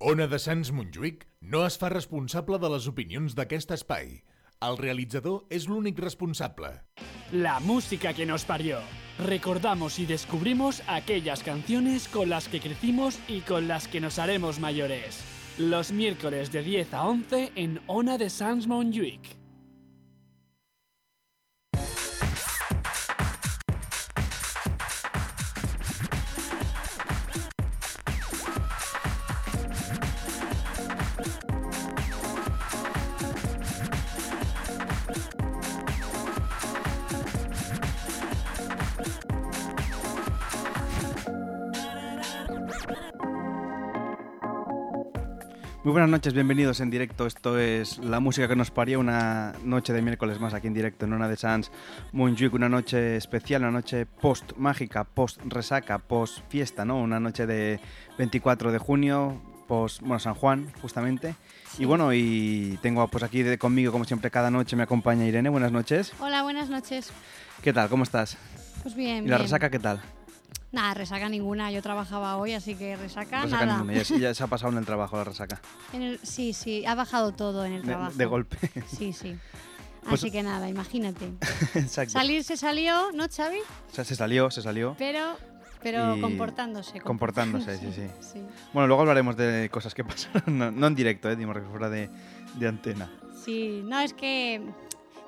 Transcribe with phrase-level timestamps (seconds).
[0.00, 4.14] Ona de Sants Montjuïc no es fa responsable de les opinions d'aquest espai.
[4.64, 6.70] El realizador és l'únic responsable.
[7.32, 8.78] La música que nos parió.
[9.18, 14.58] Recordamos y descubrimos aquellas canciones con las que crecimos y con las que nos haremos
[14.58, 15.20] mayores.
[15.58, 19.39] Los miércoles de 10 a 11 en Ona de Sans Montjuïc.
[45.90, 47.26] Muy buenas noches, bienvenidos en directo.
[47.26, 51.04] Esto es la música que nos paría una noche de miércoles más aquí en directo
[51.04, 51.72] en una de Sans
[52.12, 57.00] Montjuic, una noche especial, una noche post mágica, post resaca, post fiesta, ¿no?
[57.00, 57.80] Una noche de
[58.18, 61.34] 24 de junio, post bueno, San Juan, justamente.
[61.76, 65.48] Y bueno, y tengo pues aquí de, conmigo como siempre cada noche me acompaña Irene.
[65.48, 66.12] Buenas noches.
[66.20, 67.10] Hola, buenas noches.
[67.62, 67.88] ¿Qué tal?
[67.88, 68.38] ¿Cómo estás?
[68.84, 69.24] Pues bien.
[69.24, 69.42] ¿Y la bien.
[69.42, 70.00] resaca qué tal?
[70.72, 71.70] Nada, resaca ninguna.
[71.72, 73.78] Yo trabajaba hoy, así que resaca, Resaca nada.
[73.82, 75.60] ninguna, ya, ya se ha pasado en el trabajo la resaca.
[75.92, 78.12] En el- sí, sí, ha bajado todo en el De, trabajo.
[78.16, 78.56] de golpe.
[78.86, 79.36] Sí, sí.
[80.02, 81.26] Pues- Así que nada, imagínate.
[81.74, 82.12] Exacto.
[82.12, 83.58] Salir se salió, ¿no, Xavi?
[83.58, 84.94] O sea, se salió, se salió.
[84.96, 85.36] Pero,
[85.82, 87.00] pero comportándose.
[87.02, 88.06] comportándose, sí, sí.
[88.20, 88.42] sí.
[88.72, 91.36] Bueno, luego hablaremos de cosas que pasaron, no, no en directo, ¿eh?
[91.36, 92.08] Dimos fuera de,
[92.54, 93.10] de antena.
[93.44, 94.62] Sí, no, es que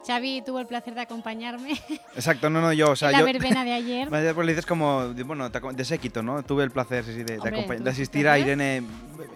[0.07, 1.73] Xavi tuvo el placer de acompañarme
[2.15, 3.25] Exacto, no, no, yo, o sea, en la yo...
[3.27, 4.09] verbena de ayer.
[4.09, 6.43] Pues le dices como, bueno, de séquito, ¿no?
[6.43, 8.39] Tuve el placer sí, de, Hombre, de asistir a.
[8.39, 8.83] Irene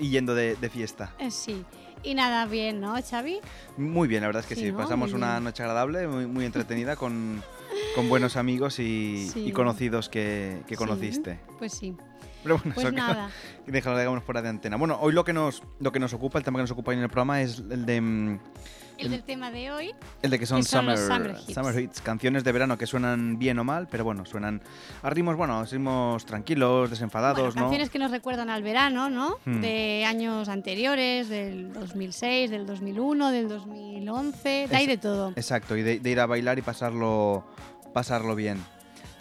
[0.00, 1.12] yendo de, de fiesta.
[1.18, 1.64] Eh, Sí.
[2.02, 3.40] Y nada, bien, ¿no, Xavi?
[3.78, 4.70] Muy bien, la verdad es que Sí, sí.
[4.72, 4.78] ¿no?
[4.78, 5.44] Pasamos Muy una bien.
[5.44, 7.42] noche agradable, muy, muy entretenida, con,
[7.96, 9.46] con buenos amigos y, Sí.
[9.46, 11.40] y conocidos que, que conociste.
[11.58, 11.96] Pues sí.
[12.44, 13.30] Pero bueno, Pues eso nada.
[13.64, 14.76] que déjalo, digamos, fuera de antena.
[14.76, 16.98] Bueno, hoy lo que nos, lo que nos ocupa, el tema que nos ocupa hoy
[16.98, 18.38] en el programa es el de...
[18.98, 19.90] El El- del tema de hoy,
[20.22, 21.78] El de que son, Que son summer, summer hits.
[21.98, 24.62] hits, canciones de verano que suenan bien o mal, pero bueno, suenan
[25.02, 27.60] a ritmos, bueno, ritmos tranquilos, desenfadados, Bueno, ¿no?
[27.62, 29.36] canciones que nos recuerdan al verano, ¿no?
[29.44, 29.60] Hmm.
[29.60, 35.32] De años anteriores, del 2006, del 2001, del 2011, de ahí Es- de todo.
[35.36, 37.44] Exacto, y de, de ir a bailar y pasarlo,
[37.92, 38.58] pasarlo bien.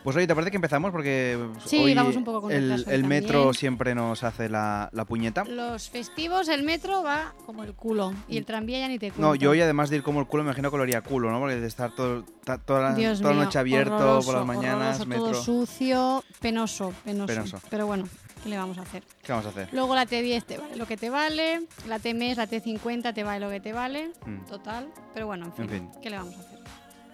[0.05, 0.91] Pues oye, ¿te parece que empezamos?
[0.91, 1.35] Porque
[1.65, 3.53] Sí, hoy vamos un poco con el, hoy el metro también.
[3.55, 5.43] siempre nos hace la, la puñeta.
[5.45, 9.21] Los festivos, el metro va como el culo y el tranvía ya ni te cuento.
[9.21, 11.31] No, yo hoy además de ir como el culo, me imagino que lo haría culo,
[11.31, 11.39] ¿no?
[11.39, 14.45] Porque de estar todo, ta- toda, la- Dios toda la mío, noche abierto por las
[14.45, 15.23] mañanas, metro.
[15.31, 17.59] todo sucio, penoso, penoso, Penoso.
[17.71, 18.07] Pero bueno,
[18.43, 19.01] ¿qué le vamos a hacer?
[19.23, 19.69] ¿Qué vamos a hacer?
[19.73, 23.39] Luego la T10 te vale lo que te vale, la T-MES, la T50 te vale
[23.43, 24.87] lo que te vale, Mm, total.
[25.15, 25.89] Pero bueno, en fin, En fin.
[26.03, 26.59] ¿qué le vamos a hacer?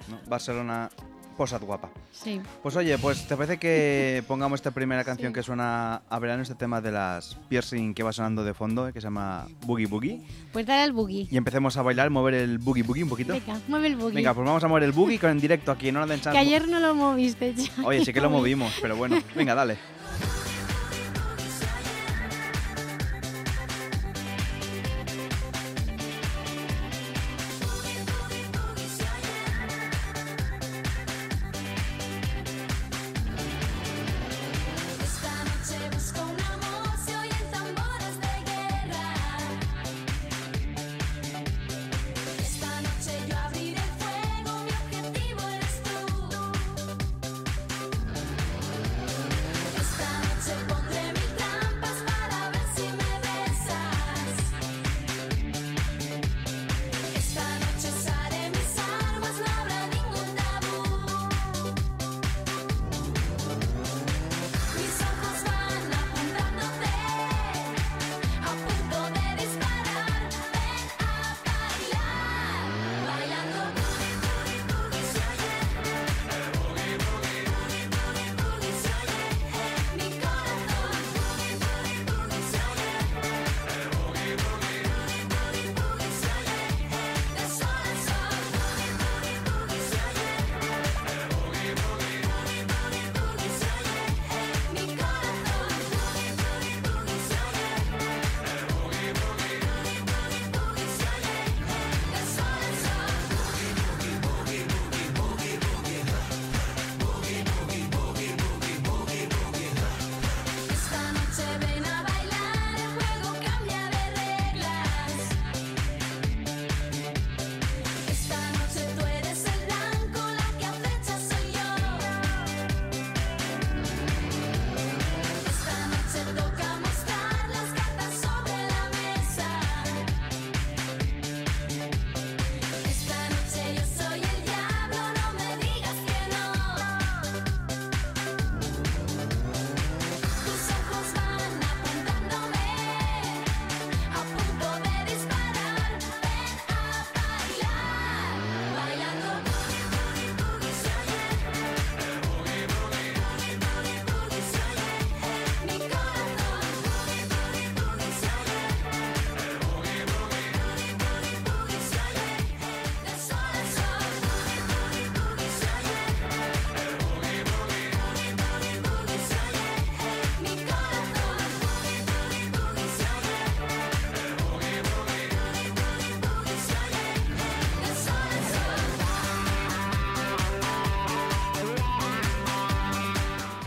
[0.10, 0.20] ¿no?
[0.28, 0.90] Barcelona,
[1.38, 1.90] posad guapa.
[2.12, 2.42] Sí.
[2.62, 5.34] Pues oye, pues te parece que pongamos esta primera canción Sí.
[5.36, 8.94] que suena a verano, este tema de las piercing que va sonando de fondo, eh,
[8.94, 10.22] que se llama Boogie Boogie.
[10.54, 11.28] Pues dale al boogie.
[11.32, 13.34] Y empecemos a bailar, mover el Boogie Boogie un poquito.
[13.34, 14.16] Venga, mueve el boogie.
[14.16, 16.38] Venga, pues vamos a mover el Boogie con en directo aquí en Hora de Que
[16.38, 17.72] ayer no lo moviste ya.
[17.86, 19.78] Oye, sí que lo movimos, pero bueno, venga, dale.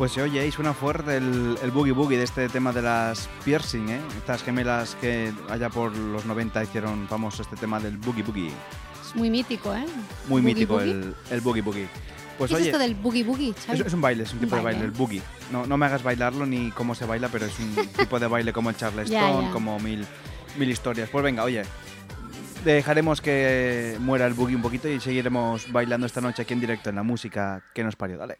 [0.04, 3.88] Pues oye, y suena fuerte el, el boogie boogie de este tema de las piercing,
[3.88, 4.00] ¿eh?
[4.18, 8.52] Estas gemelas que allá por los 90 hicieron famoso este tema del boogie boogie.
[9.02, 9.86] Es muy mítico, ¿eh?
[10.28, 10.90] Muy Boogie mítico boogie.
[10.90, 11.88] El, el boogie boogie.
[12.36, 14.44] Pues ¿Qué oye, es esto del boogie boogie, es, es un baile, es un Un
[14.44, 14.78] tipo de baile.
[14.80, 15.22] baile, el boogie.
[15.50, 18.52] No, no me hagas bailarlo ni cómo se baila, pero es un tipo de baile
[18.52, 19.50] como el Charleston, Ya, ya.
[19.52, 20.04] como mil,
[20.58, 21.08] mil historias.
[21.08, 21.62] Pues venga, oye,
[22.62, 26.90] dejaremos que muera el boogie un poquito y seguiremos bailando esta noche aquí en directo
[26.90, 28.18] en la música que nos parió.
[28.18, 28.36] Dale.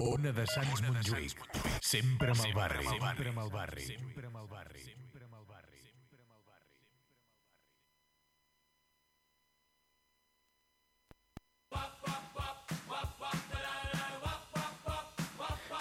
[0.00, 1.42] Ona de Sants Montjuïc.
[1.88, 2.86] Sempre amb el barri.
[2.92, 3.84] Sempre amb el barri.
[3.90, 4.84] Sempre amb el barri.
[4.86, 5.82] Sempre amb el barri.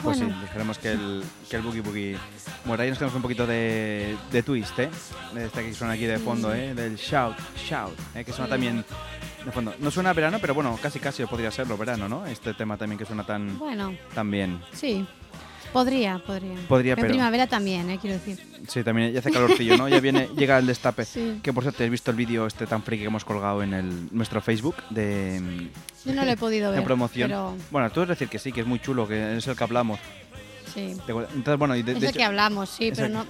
[0.04, 0.34] Pues Bueno.
[0.34, 2.18] sí, dejaremos que el, que el boogie boogie
[2.66, 2.86] muera.
[2.86, 4.90] Y nos quedamos un poquito de, de twist, ¿eh?
[5.34, 6.74] De este que suena aquí de fondo, ¿eh?
[6.74, 8.26] Del shout, shout, ¿eh?
[8.26, 8.84] Que suena también
[9.46, 9.74] de fondo.
[9.80, 12.26] No suena a verano, pero bueno, casi casi podría serlo verano, ¿no?
[12.26, 14.60] Este tema también que suena tan, Bueno, tan bien.
[14.74, 15.06] sí.
[15.74, 16.56] Podría, podría.
[16.68, 17.98] Podría, en pero- primavera también, ¿eh?
[18.02, 18.38] Quiero decir.
[18.68, 19.88] Sí, también ya hace calorcillo, ¿no?
[19.88, 21.06] Ya viene, llega el destape.
[21.06, 21.40] Sí.
[21.42, 24.10] Que por cierto, ¿has visto el vídeo este tan friki que hemos colgado en el,
[24.12, 25.70] nuestro Facebook de,
[26.06, 26.86] Yo no lo he podido de ver.
[26.86, 27.30] promoción?
[27.30, 29.64] Pero Bueno, tú es decir que sí, que es muy chulo, que es el que
[29.64, 29.98] hablamos.
[30.74, 30.94] sí.
[31.08, 33.26] Entonces, bueno, y de, Es de el hecho, que hablamos, sí, pero no,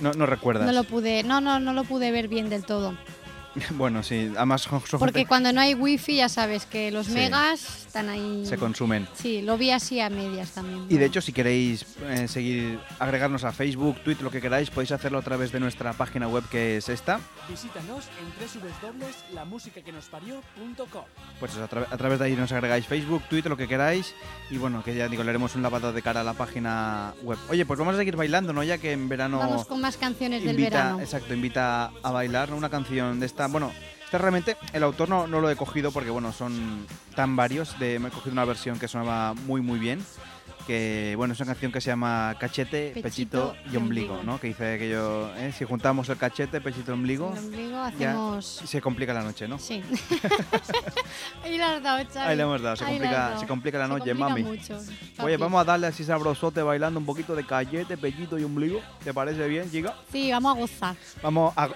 [0.00, 0.66] no, no recuerdas.
[0.66, 1.22] no lo pude.
[1.22, 2.96] No, no, no lo pude ver bien del todo.
[3.76, 7.12] Bueno, sí, además son Porque cuando no hay wifi ya sabes que los Sí.
[7.12, 8.44] megas están ahí.
[8.46, 9.06] se consumen.
[9.14, 10.86] Sí, lo vi así a medias también.
[10.88, 14.92] Y de hecho, si queréis eh, seguir, agregarnos a Facebook, Twitter, lo que queráis, podéis
[14.92, 17.20] hacerlo a través de nuestra página web que es esta.
[17.48, 18.48] Visítanos en
[18.92, 21.02] www.lamusicaquenosparió.com.
[21.40, 24.14] Pues eso, a, tra- a través de ahí nos agregáis Facebook, Twitter, lo que queráis.
[24.50, 27.38] Y bueno, que ya digo, le haremos un lavado de cara a la página web.
[27.48, 28.62] Oye, pues vamos a seguir bailando, ¿no?
[28.62, 31.00] Ya que en verano Vamos con más canciones del verano.
[31.00, 32.56] exacto, invita a bailar ¿no?
[32.56, 33.43] una canción de esta.
[33.48, 33.72] Bueno,
[34.18, 37.78] realmente el autor no, no lo he cogido porque bueno, son tan varios.
[37.78, 40.04] De, me he cogido una versión que sonaba muy muy bien.
[40.66, 44.22] Que bueno, es una canción que se llama Cachete, Pechito, Pechito y Ombligo.
[44.22, 44.40] ¿no?
[44.40, 45.52] Que dice que yo, ¿eh?
[45.56, 48.46] si juntamos el cachete, pechito y ombligo, El ombligo hacemos.
[48.64, 49.58] se complica la noche, ¿no?
[49.58, 49.82] Sí.
[51.44, 52.28] Ahí le has dado, Xavi.
[52.30, 53.40] Ahí le hemos dado, se Ahí complica- dado.
[53.40, 54.42] se complica la Se noche, complica mami.
[54.42, 54.78] mucho,
[55.22, 58.80] Oye, vamos a darle así sabrosote bailando un poquito de cachete, pechito y ombligo.
[59.02, 59.94] ¿Te parece bien, chica?
[60.12, 60.96] Sí, vamos a gozar.
[61.22, 61.68] Vamos a,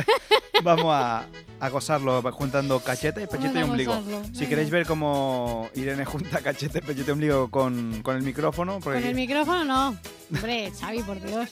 [0.64, 1.24] vamos a,
[1.60, 3.94] a gozarlo juntando cachete, pechito y Vamos ombligo.
[3.94, 4.48] gozarlo, Si venga.
[4.48, 9.08] queréis ver cómo Irene junta cachete, pechito y ombligo con, con el micrófono, porque, Con
[9.08, 9.96] el micrófono no.
[10.34, 11.50] Hombre, Xavi, por Dios.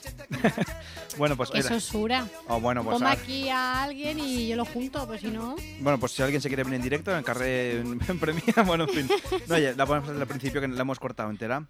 [1.18, 2.26] bueno, pues, Qué sosura.
[2.48, 5.54] oh, bueno, pues, Ponme aquí a alguien y yo lo junto, pues si no.
[5.80, 8.42] bueno, pues si alguien se quiere venir en directo, en el carré en, en premia,
[8.64, 9.08] bueno, en fin.
[9.46, 11.62] No, oye, la ponemos desde el principio que la hemos cortado entera.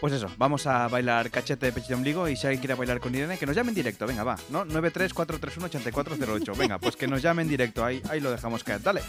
[0.00, 3.14] Pues eso, vamos a bailar cachete, pechito y ombligo y si alguien quiere bailar con
[3.14, 4.64] Irene, que nos llame en directo, venga, va, ¿no?
[4.66, 9.00] 934318408, venga, pues que nos llame en directo, ahí, ahí lo dejamos caer, dale.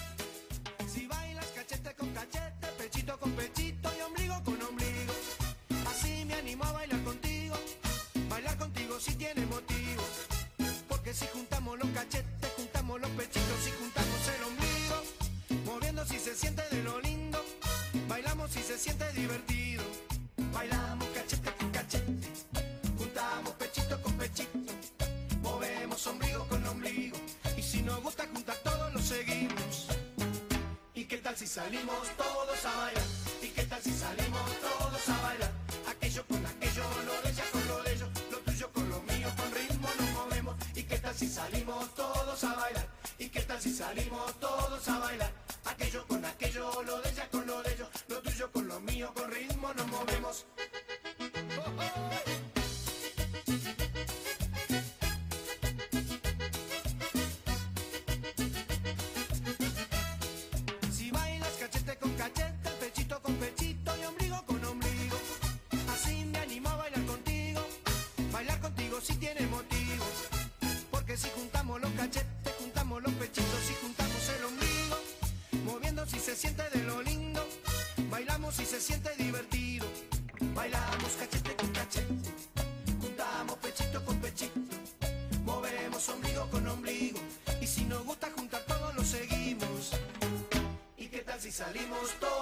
[18.53, 19.83] Si se siente divertido.
[20.53, 22.13] Bailamos cachete con cachete.
[22.99, 24.73] Juntamos pechito con pechito.
[25.41, 27.17] Movemos ombligo con ombligo.
[27.57, 29.87] Y si nos gusta juntar todo lo seguimos.
[30.93, 33.03] ¿Y qué tal si salimos todos a bailar?
[33.41, 35.51] ¿Y qué tal si salimos todos a bailar?
[35.89, 39.29] Aquello con aquello, lo de ella con lo de ellos, lo tuyo con lo mío,
[39.35, 40.55] con ritmo nos movemos.
[40.75, 42.87] ¿Y qué tal si salimos todos a bailar?
[43.17, 45.31] ¿Y qué tal si salimos todos a bailar?
[45.65, 47.42] Aquello con aquello, lo de ella con
[49.73, 50.52] ritmo nos movemos.
[91.53, 92.32] Salimos todos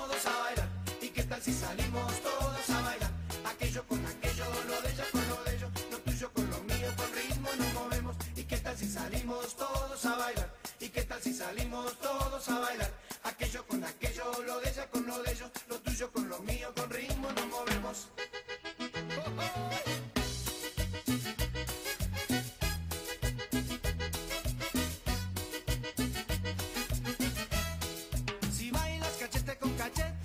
[29.81, 30.20] cachete.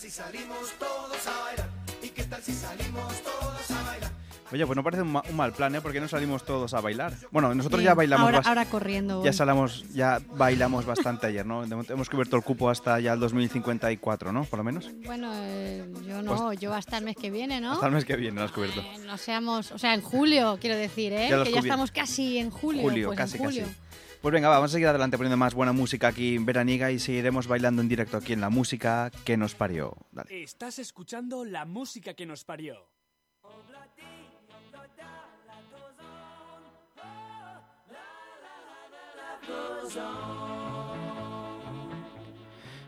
[0.00, 1.68] Si salimos todos a bailar?
[2.02, 4.10] ¿Y qué tal si salimos todos a bailar?
[4.52, 5.80] Oye, pues no parece un, ma- un mal plan, ¿eh?
[5.80, 7.12] Porque no salimos todos a bailar.
[7.30, 9.22] Bueno, nosotros Sí, ya bailamos ahora, ahora corriendo.
[9.22, 11.62] Ya salamos, ya bailamos bastante ayer, ¿no?
[11.64, 14.44] Hemos cubierto el cupo hasta ya el 2054, ¿no?
[14.44, 14.90] Por lo menos.
[15.04, 17.72] Bueno, eh, yo no, yo hasta el mes que viene, ¿no?
[17.74, 18.80] Hasta el mes que viene lo has cubierto.
[18.80, 21.28] Eh, no seamos, o sea, en julio, quiero decir, ¿eh?
[21.30, 22.82] Ya que ya estamos casi en julio.
[22.82, 23.62] Julio, pues casi, en julio.
[23.66, 23.76] casi.
[24.22, 26.98] Pues venga, va, vamos a seguir adelante poniendo más buena música aquí en Veraniga y
[26.98, 29.96] seguiremos bailando en directo aquí en la música que nos parió.
[30.12, 30.42] Dale.
[30.42, 32.76] Estás escuchando la música que nos parió.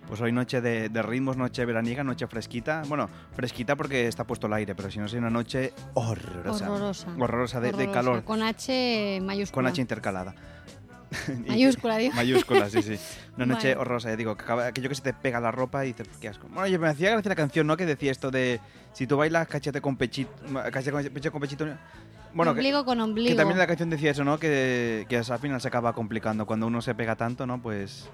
[0.08, 2.82] Pues hoy noche de, de ritmos, noche veraniega, noche fresquita.
[2.86, 6.70] Bueno, fresquita porque está puesto el aire, pero si no, sería una noche horrorosa.
[6.70, 7.08] Horrorosa.
[7.18, 9.54] Horrorosa de, calor, Con H mayúscula.
[9.54, 10.34] con H intercalada.
[11.46, 12.14] Mayúscula, digo.
[12.14, 12.98] Mayúscula, sí, sí.
[13.36, 13.80] Una noche Vale.
[13.80, 16.28] horrorosa, ya digo, que acaba- aquello que se te pega la ropa y dices, qué
[16.28, 16.46] asco.
[16.48, 17.76] Bueno, oye, me hacía gracia la canción, ¿no?
[17.76, 18.60] Que decía esto de,
[18.92, 20.30] si tú bailas cachete con pechito,
[20.70, 21.66] cachete con pechito...
[22.34, 23.28] Bueno, que, ombligo con ombligo.
[23.30, 24.38] que también la canción decía eso, ¿no?
[24.38, 26.46] Que, que al final se acaba complicando.
[26.46, 27.60] Cuando uno se pega tanto, ¿no?
[27.60, 28.08] Pues...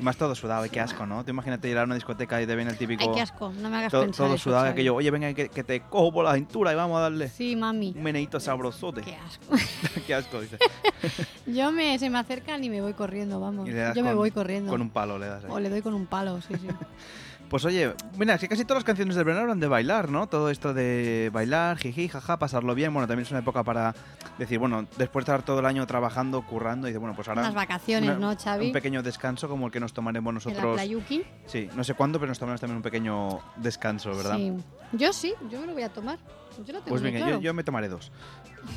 [0.00, 1.24] Más todo sudado, y qué asco, ¿no?
[1.24, 3.04] Te imagínate ir a una discoteca y te ven el típico...
[3.04, 4.72] Ay, qué asco, no me hagas to- pensar todo eso, sudado, Xavi.
[4.72, 7.54] aquello, oye, venga, que, que te cojo por la cintura y vamos a darle Sí,
[7.54, 7.92] mami.
[7.96, 9.02] un meneíto sabrosote.
[9.02, 9.54] Qué asco.
[10.08, 10.58] qué asco, dice.
[11.46, 13.68] Yo me, se me acercan y me voy corriendo, vamos.
[13.68, 14.68] Yo me con- voy corriendo.
[14.72, 15.50] Con un palo le das ahí.
[15.52, 16.66] O le doy con un palo, sí, sí.
[17.48, 20.26] Pues oye, mira, es que casi todas las canciones del verano hablan de bailar, ¿no?
[20.26, 22.92] Todo esto de bailar, jiji, jaja, pasarlo bien.
[22.92, 23.94] Bueno, también es una época para
[24.38, 27.42] decir, bueno, después de estar todo el año trabajando, currando, y de bueno, pues ahora.
[27.42, 28.66] Unas vacaciones, una- ¿no, Xavi?
[28.68, 30.74] Un pequeño descanso como el que nos tomaremos En la nosotros.
[30.74, 31.22] playuki.
[31.46, 34.36] Sí, no sé cuándo, pero nos tomaremos también un pequeño descanso, ¿verdad?
[34.36, 34.52] Sí.
[34.92, 36.18] Yo sí, yo me lo voy a tomar.
[36.58, 37.36] Yo lo tengo Pues venga, claro.
[37.36, 38.10] yo, yo me tomaré dos.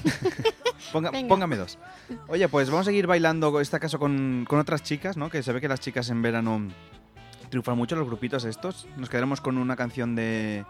[0.91, 1.11] Ponga-.
[1.27, 1.77] Póngame dos.
[2.27, 5.29] Oye, pues vamos a seguir bailando, en este caso con, con otras chicas, ¿no?
[5.29, 6.61] Que se ve que las chicas en verano
[7.49, 8.87] triunfan mucho, los grupitos estos.
[8.97, 10.65] Nos quedaremos con una canción de, en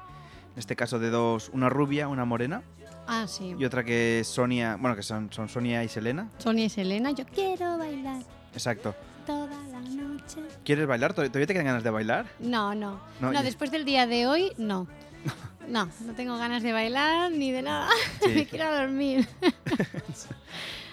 [0.58, 2.62] este caso de dos, una rubia, una morena,
[3.08, 3.56] Ah, sí.
[3.58, 6.30] y otra que es Sonia, bueno, que son, son Sonia y Selena.
[6.38, 8.22] Sonia y Selena, yo quiero bailar
[8.54, 8.94] Exacto.
[9.26, 10.40] toda la noche.
[10.66, 11.14] ¿Quieres bailar?
[11.14, 12.26] ¿Tod- ¿Todavía te quedan ganas de bailar?
[12.40, 13.00] No, no.
[13.22, 14.88] No, después del día de hoy, no.
[15.68, 17.90] No, no tengo ganas de bailar ni de nada.
[18.24, 18.30] Sí.
[18.36, 19.28] Me quiero dormir.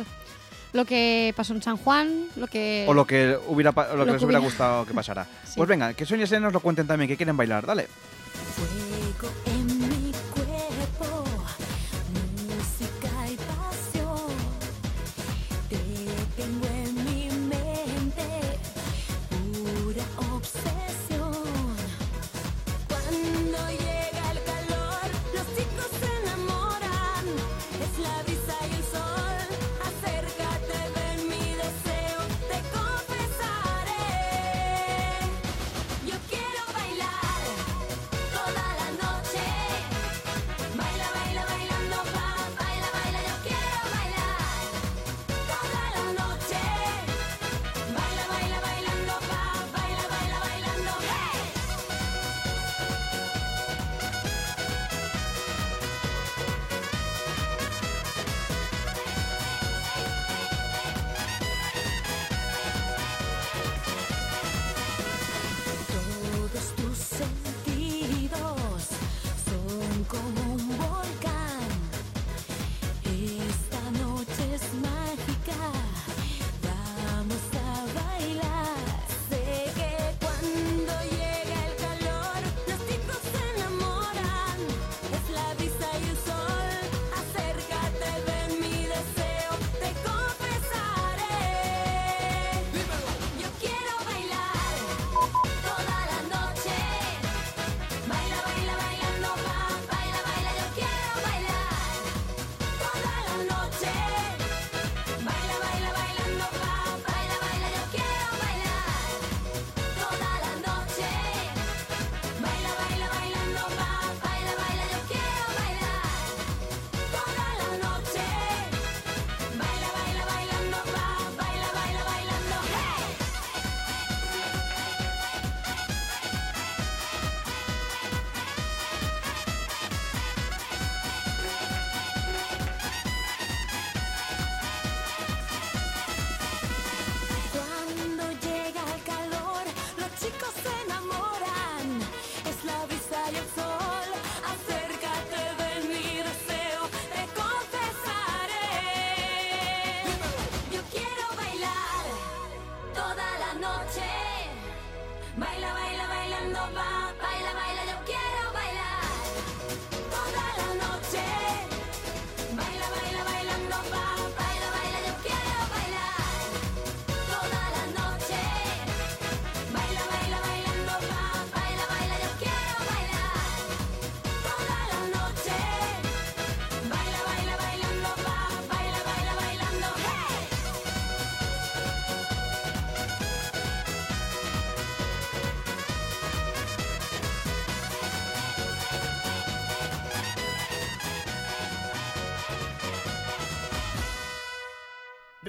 [0.72, 2.84] lo que pasó en San Juan, lo que...
[2.88, 5.26] o lo que hubiera lo que les hubiera hubiera- gustado que pasara.
[5.44, 5.54] Sí.
[5.56, 7.88] Pues venga, que Selena nos lo cuenten también, que quieren bailar, dale.
[8.54, 9.49] Fuego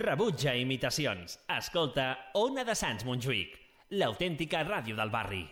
[0.02, 1.38] Rebutja imitacions.
[1.58, 3.54] Escolta Ona de Sants Montjuïc,
[4.02, 5.44] l'autèntica ràdio del barri.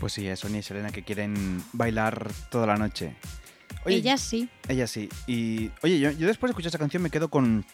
[0.00, 3.14] Pues sí, es Sonia y Selena que quieren bailar toda la noche.
[3.84, 4.48] Oye, Ella sí.
[4.66, 5.08] Ella sí.
[5.28, 7.64] Y oye, yo, yo después de escuchar esa canción me quedo con,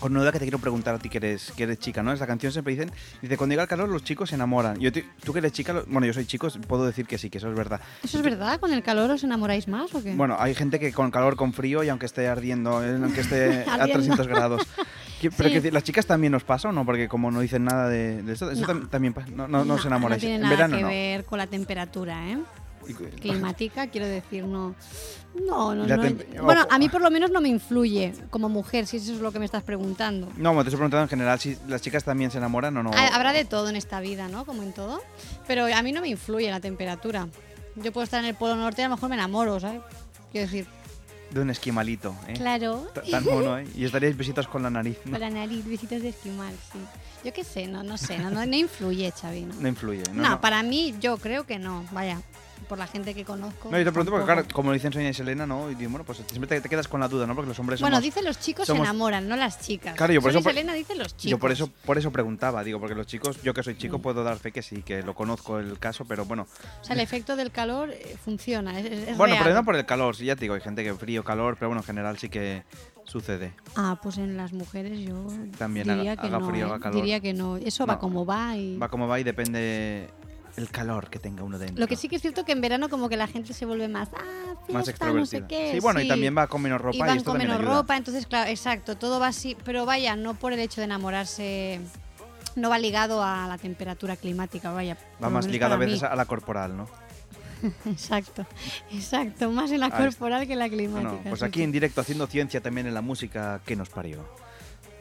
[0.00, 2.12] con una duda que te quiero preguntar a ti que eres, que eres chica, ¿no?
[2.12, 2.90] Esa canción siempre dicen,
[3.22, 4.78] dice, cuando llega el calor los chicos se enamoran.
[4.80, 7.30] Yo te- tú que eres chica, lo- bueno, yo soy chico, puedo decir que sí,
[7.30, 7.80] que eso es verdad.
[8.02, 8.58] ¿Eso es verdad?
[8.58, 10.14] ¿Con el calor os enamoráis más o qué?
[10.14, 13.64] Bueno, hay gente que con calor, con frío y aunque esté ardiendo, eh, aunque esté
[13.68, 13.92] a Ardiendo.
[13.94, 14.62] 300 grados.
[15.20, 15.60] ¿Qué- Pero Sí.
[15.60, 16.86] que las chicas también nos pasa o no?
[16.86, 18.88] Porque como no dicen nada de, de eso, eso No.
[18.88, 19.28] también pasa.
[19.30, 20.22] No, no, no os No, enamoráis.
[20.22, 22.38] No tiene en nada verano que ver con la temperatura, ¿eh?
[23.20, 24.74] Climática, quiero decir, no.
[25.46, 26.42] No, no, no.
[26.42, 29.30] Bueno, a mí por lo menos no me influye como mujer, si eso es lo
[29.32, 30.28] que me estás preguntando.
[30.36, 32.90] No, me te estoy preguntando en general si las chicas también se enamoran o no.
[32.92, 34.44] Ha- Habrá de todo en esta vida, ¿no?
[34.44, 35.00] Como en todo.
[35.46, 37.28] Pero a mí no me influye la temperatura.
[37.76, 39.80] Yo puedo estar en el Polo Norte y a lo mejor me enamoro, ¿sabes?
[40.32, 40.66] Quiero decir,
[41.30, 42.32] De un esquimalito, ¿eh?
[42.34, 42.88] claro.
[42.92, 43.66] Ta- Tan mono, ¿eh?
[43.76, 44.98] Y estaríais besitos con la nariz.
[45.04, 45.12] ¿no?
[45.12, 46.78] Con la nariz, besitos de esquimal, sí.
[47.24, 49.42] Yo qué sé, no, no sé, no, no, no influye, Xavi.
[49.60, 50.02] No, influye.
[50.12, 50.40] No, No, no.
[50.40, 52.20] para mí yo creo que no, vaya,
[52.70, 53.68] por la gente que conozco.
[53.68, 55.68] No, yo te pregunto porque, claro, como dicen Sonia y Selena, ¿no?
[55.72, 57.34] Y bueno, pues siempre te, te quedas con la duda, ¿no?
[57.34, 58.04] Porque los hombres Bueno, somos...
[58.04, 59.96] dicen los chicos somos- se enamoran, no las chicas.
[59.96, 61.30] Claro, yo por Sonia eso por- Selena dice los chicos.
[61.32, 64.22] Yo por eso, por eso preguntaba, digo, porque los chicos, yo que soy chico puedo
[64.22, 66.46] dar fe que sí, que lo conozco el caso, pero bueno.
[66.80, 69.42] O sea, el efecto del calor eh, funciona, es, es bueno, real.
[69.44, 71.70] pero no por el calor, sí, ya te digo, hay gente que frío, calor, pero
[71.70, 72.62] bueno, en general sí que
[73.04, 73.52] sucede.
[73.74, 75.26] Ah, pues en las mujeres yo
[75.58, 76.48] También diría haga- que haga no.
[76.48, 76.68] frío, ¿eh?
[76.68, 76.94] haga calor.
[76.96, 77.56] Diría que no.
[77.56, 78.76] Eso va como va y...
[78.78, 80.08] Va como va y depende
[80.56, 81.78] el calor que tenga uno dentro.
[81.78, 83.88] Lo que sí que es cierto que en verano como que la gente se vuelve
[83.88, 84.08] más...
[84.14, 85.48] Ah, Más fiesta, no sé extrovertida.
[85.48, 85.72] qué.
[85.72, 87.74] sí, bueno, y también va con menos ropa y y, van esto con menos ayuda.
[87.76, 91.80] ropa, entonces claro, exacto, todo va así, pero vaya, no por el hecho de enamorarse,
[92.56, 94.96] no va ligado a la temperatura climática, vaya.
[95.22, 95.86] Va más ligado a mí.
[95.86, 96.88] veces a la corporal, ¿no?
[97.86, 98.46] Exacto,
[98.90, 101.10] exacto, más en la corporal que en la climática.
[101.10, 104.24] Bueno, pues aquí en directo haciendo ciencia también en la música que nos parió.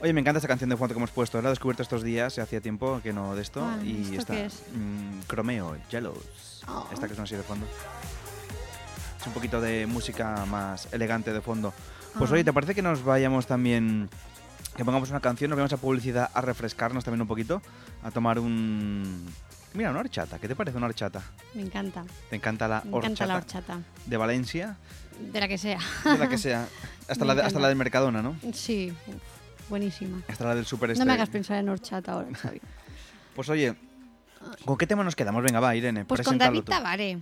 [0.01, 1.41] Oye, me encanta esta canción de fondo que hemos puesto.
[1.41, 3.61] La he descubierto estos días, hacía tiempo que no de esto.
[3.63, 4.63] Ah, y ¿esto está qué es?
[4.73, 6.63] mm, Cromeo, Jealous.
[6.67, 6.87] Oh.
[6.91, 7.65] Esta que suena así de fondo.
[9.19, 11.73] Es un poquito de música más elegante de fondo.
[12.17, 12.33] Pues Ah.
[12.35, 14.09] oye, ¿te parece que nos vayamos también...
[14.77, 17.61] Que pongamos una canción, nos vayamos a publicidad a refrescarnos también un poquito?
[18.01, 19.25] A tomar un...
[19.73, 20.39] Mira, una horchata.
[20.39, 21.21] ¿Qué te parece una horchata?
[21.53, 24.77] Me encanta, ¿Te encanta la me horchata encanta la horchata, de Valencia?
[25.19, 25.79] de la que sea.
[26.05, 26.65] De la que sea.
[27.09, 28.35] Hasta, Me la, de- hasta la del Mercadona, ¿no?
[28.53, 29.15] Sí, uf,
[29.69, 30.21] buenísima.
[30.27, 30.97] Hasta la del Super.
[30.97, 32.59] No me hagas pensar en horchata ahora, Xavi.
[33.35, 33.73] Pues oye,
[34.65, 35.41] ¿con qué tema nos quedamos?
[35.43, 36.71] Venga, va, Irene, Pues con David tú.
[36.71, 37.19] Tabaré,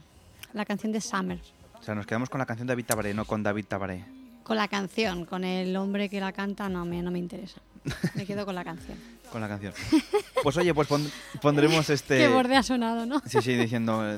[0.54, 1.40] la canción de Summer.
[1.80, 4.04] O sea, nos quedamos con la canción de David Tabaré, no con David Tabaré.
[4.44, 7.62] Con la canción, con el hombre que la canta, no me, no me interesa.
[8.16, 8.98] Me quedo con la canción.
[9.32, 9.74] Con la canción.
[10.42, 12.18] Pues oye, pues pon- pondremos este...
[12.20, 13.22] Qué borde ha sonado, ¿no?
[13.26, 14.10] Sí, sí, diciendo...
[14.10, 14.18] eh,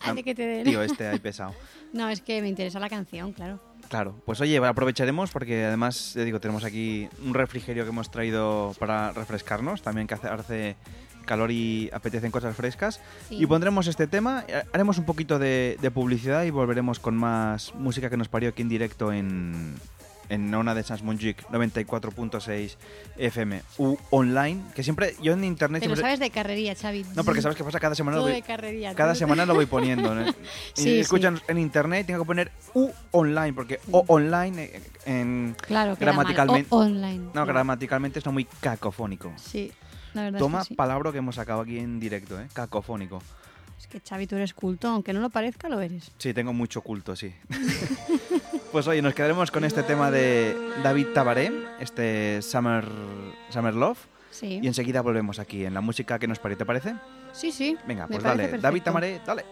[0.00, 0.64] Hace que te den.
[0.64, 1.54] Tío, este ahí pesado.
[1.92, 3.60] No, es que me interesa la canción, claro.
[3.88, 8.74] Claro, pues oye, aprovecharemos porque además, te digo, tenemos aquí un refrigerio que hemos traído
[8.78, 10.76] para refrescarnos, también que hace, hace
[11.24, 13.00] calor y apetecen cosas frescas.
[13.28, 13.36] Sí.
[13.42, 18.10] Y pondremos este tema, haremos un poquito de, de publicidad y volveremos con más música
[18.10, 19.74] que nos parió aquí en directo en,
[20.28, 22.76] en Ona de Sans Montjuic 94.6
[23.16, 26.02] FM u online, que siempre, yo en internet Te lo siempre...
[26.10, 27.04] sabes de carrería, Xavi.
[27.14, 28.94] No, porque sabes qué pasa, cada semana lo Todo voy, de carrería.
[28.94, 30.14] cada semana lo voy poniendo.
[30.14, 30.26] ¿no?
[30.76, 35.56] Y Sí, escuchan en internet, tengo que poner U online, porque O online eh, en
[35.60, 37.30] Claro, gramaticalmente- O online.
[37.34, 39.32] no, gramaticalmente está muy cacofónico.
[39.36, 39.72] Sí,
[40.14, 40.74] la verdad Toma es que sí.
[40.76, 42.48] palabra que hemos sacado aquí en directo, ¿eh?
[42.52, 43.22] Cacofónico.
[43.78, 46.10] Es que Xavi, tú eres culto, aunque no lo parezca, lo eres.
[46.18, 47.32] Sí, tengo mucho culto, sí.
[48.72, 52.84] pues oye, nos quedaremos con este tema de David Tabaré, este Summer,
[53.50, 53.98] Summer Love,
[54.30, 54.60] Sí.
[54.62, 56.94] y enseguida volvemos aquí en la música que nos pare, ¿te parece?
[57.32, 57.76] Sí, sí.
[57.86, 58.62] Venga, pues parece dale, perfecto.
[58.62, 59.44] David Tabaré, dale.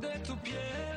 [0.00, 0.87] De tu piel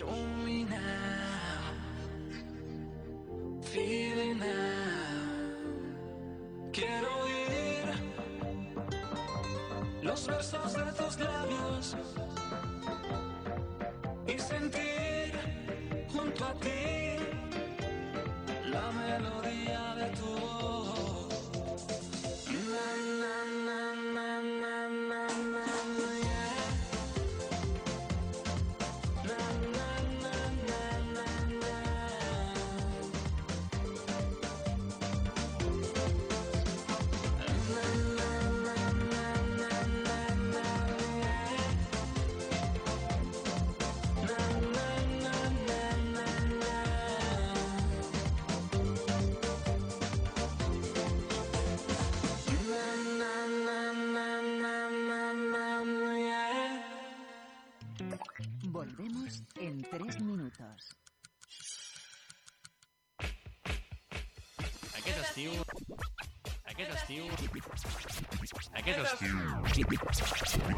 [0.00, 1.60] Show me now,
[3.60, 4.46] feeling now.
[6.72, 7.84] Quiero oír
[10.02, 11.96] los versos de tus labios
[14.26, 15.34] y sentir
[16.10, 17.09] junto a ti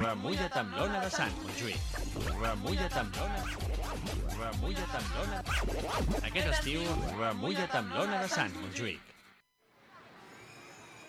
[0.01, 1.79] Remulla't amb l'ona de Sant Montjuïc.
[2.41, 3.43] Remulla't amb l'ona...
[4.35, 5.39] Remulla't amb l'ona...
[6.27, 6.83] Aquest estiu...
[7.21, 9.13] Remulla't amb l'ona de Sant Montjuïc.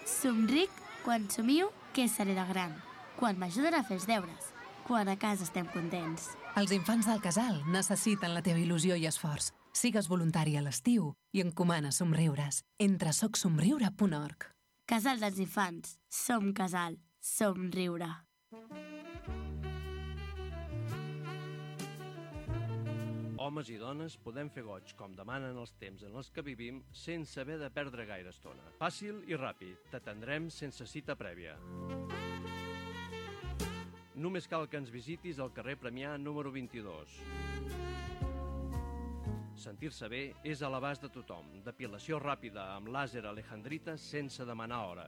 [0.05, 0.69] Somric
[1.03, 2.75] quan somio que seré de gran,
[3.17, 4.51] quan m'ajuden a fer els deures,
[4.85, 6.29] quan a casa estem contents.
[6.59, 9.49] Els infants del casal necessiten la teva il·lusió i esforç.
[9.73, 12.61] Sigues voluntari a l'estiu i encomana somriures.
[12.77, 14.45] Entra a socsomriure.org.
[14.85, 15.97] Casal dels infants.
[16.13, 16.99] Som casal.
[17.23, 18.09] Som riure.
[23.39, 27.39] Homes i dones podem fer goig com demanen els temps en els que vivim sense
[27.39, 28.67] haver de perdre gaire estona.
[28.81, 31.55] Fàcil i ràpid, t'atendrem sense cita prèvia.
[34.19, 37.21] Només cal que ens visitis al carrer Premià número 22.
[39.63, 41.61] Sentir-se bé és a l'abast de tothom.
[41.63, 45.07] Depilació ràpida amb làser alejandrita sense demanar hora.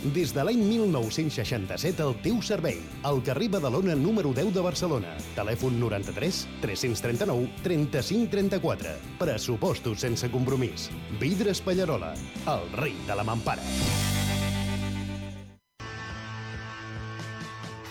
[0.00, 2.78] Des de l'any 1967 al teu servei.
[3.04, 5.10] Al carrer Badalona número 10 de Barcelona.
[5.36, 8.94] Telèfon 93 339 35 34.
[9.20, 10.88] Pressupostos sense compromís.
[11.20, 12.14] Vidres Pallarola,
[12.48, 13.60] el rei de la mampara.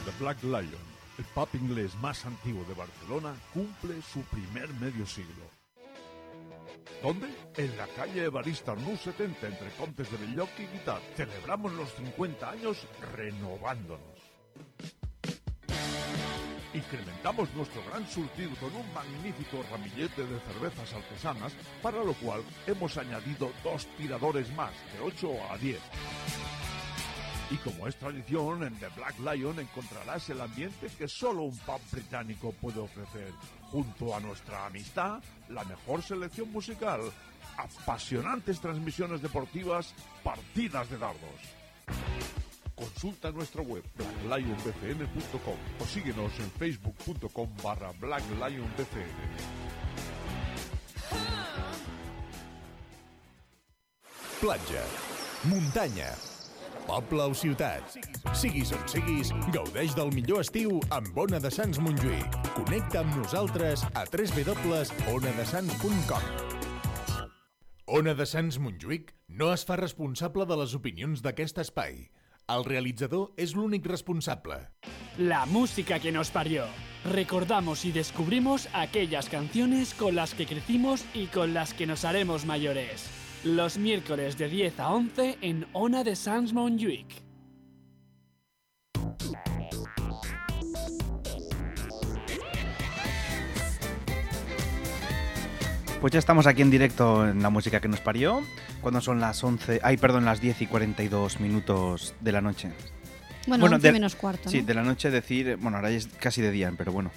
[0.09, 5.58] The Black Lion, el pub inglés más antiguo de Barcelona, cumple su primer medio siglo.
[7.01, 7.27] ¿Dónde?
[7.57, 11.01] En la calle Evarista Nu 70, entre Contes de Belloc y Guitar.
[11.15, 14.19] Celebramos los 50 años renovándonos.
[16.73, 22.95] Incrementamos nuestro gran surtido con un magnífico ramillete de cervezas artesanas, para lo cual hemos
[22.97, 25.79] añadido dos tiradores más, de 8 a 10.
[27.51, 31.81] Y como es tradición, en The Black Lion encontrarás el ambiente que solo un pub
[31.91, 33.31] británico puede ofrecer,
[33.71, 37.01] junto a nuestra amistad, la mejor selección musical,
[37.57, 41.59] apasionantes transmisiones deportivas, partidas de dardos.
[42.75, 43.83] Consulta nuestra web
[44.23, 49.59] blacklionbcn.com o síguenos en facebook.com barra blacklionbcn.
[54.39, 54.83] Platja,
[55.43, 56.15] muntanya,
[56.89, 57.85] poble o ciutat.
[58.33, 62.37] Siguis on siguis, gaudeix del millor estiu amb Ona de Sants Montjuïc.
[62.57, 66.23] Connecta amb nosaltres a www.onadesans.com
[67.99, 71.93] Ona de Sants Montjuïc no es fa responsable de les opinions d'aquest espai.
[72.49, 74.57] El realitzador és l'únic responsable.
[75.17, 76.65] La música que nos parió.
[77.05, 82.45] Recordamos y descubrimos aquellas canciones con las que crecimos y con las que nos haremos
[82.45, 83.18] mayores.
[83.43, 87.23] Los miércoles de 10 a 11 en Ona de Sans Montjuïc.
[96.01, 98.41] Pues ya estamos aquí en directo en la música que nos parió.
[98.81, 102.71] Cuando son las 11, ay, perdón, las 10 y 42 minutos de la noche.
[103.47, 104.67] Bueno, 11 de- menos cuarto, Sí, ¿no?
[104.67, 107.11] de la noche decir, bueno, ahora ya es casi de día, pero bueno.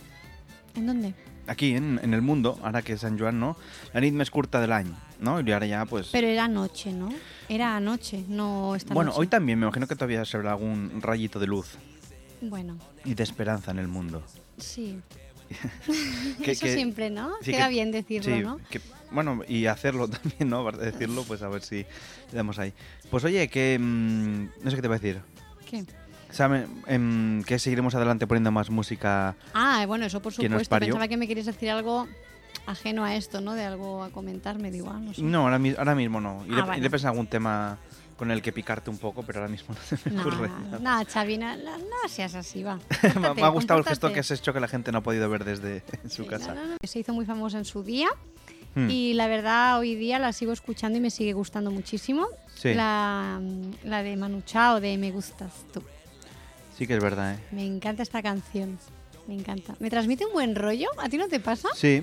[0.75, 1.15] ¿En dónde?
[1.47, 3.57] Aquí en, en el mundo, ahora que es San Joan, ¿no?
[3.93, 5.41] La nit més curta del año, ¿no?
[5.41, 6.09] Y ahora ya, pues...
[6.13, 7.13] Pero era anoche, ¿no?
[7.49, 9.21] Era anoche, no esta bueno, noche.
[9.21, 11.75] hoy también me imagino que todavía se habrá algún rayito de luz
[12.41, 14.23] Bueno, y de esperanza en el mundo.
[14.59, 15.01] sí.
[16.43, 17.33] Que- Eso que- siempre, ¿no?
[17.43, 18.59] sí, Queda que- bien decirlo, sí, ¿no?
[19.11, 20.71] bueno, y hacerlo también, ¿no?
[20.73, 21.79] Decirlo, pues a ver si
[22.31, 22.73] le damos ahí.
[23.11, 23.79] Pues oye, que...
[23.79, 25.21] mm, no sé qué te voy a decir.
[25.69, 25.85] ¿Qué?
[26.33, 29.37] ¿Sabe, em, que seguiremos adelante poniendo más música?
[29.55, 30.71] Ah, bueno, eso por ¿Quién nos supuesto.
[30.71, 30.95] parió?
[30.95, 32.09] Pensaba que me querías decir algo
[32.67, 33.55] ajeno a esto, ¿no?
[33.55, 35.23] De algo a comentar, me digo, ah, no sé.
[35.23, 36.45] No, ahora, mi- ahora mismo no.
[36.47, 36.79] Iré, Ah, bueno.
[36.79, 37.79] iré pensando algún tema
[38.17, 40.49] con el que picarte un poco, pero ahora mismo no se me ocurre.
[40.81, 42.79] no, Xavi, no, no- no seas así, va.
[43.21, 45.03] me, ha- me ha gustado el gesto que has hecho que la gente no ha
[45.03, 46.55] podido ver desde su casa.
[46.87, 48.09] Se hizo muy famosa en su día
[48.75, 48.89] Hmm.
[48.89, 52.27] y la verdad hoy día la sigo escuchando y me sigue gustando muchísimo.
[52.55, 52.73] Sí.
[52.73, 53.39] La,
[53.85, 55.83] la de Manu Chao de Me Gustas Tú.
[56.79, 57.39] Sí que es verdad, ¿eh?
[57.53, 58.79] Me encanta esta canción.
[59.29, 59.75] Me encanta.
[59.79, 60.89] Me transmite un buen rollo.
[60.99, 61.69] ¿A ti no te pasa?
[61.77, 62.03] Sí.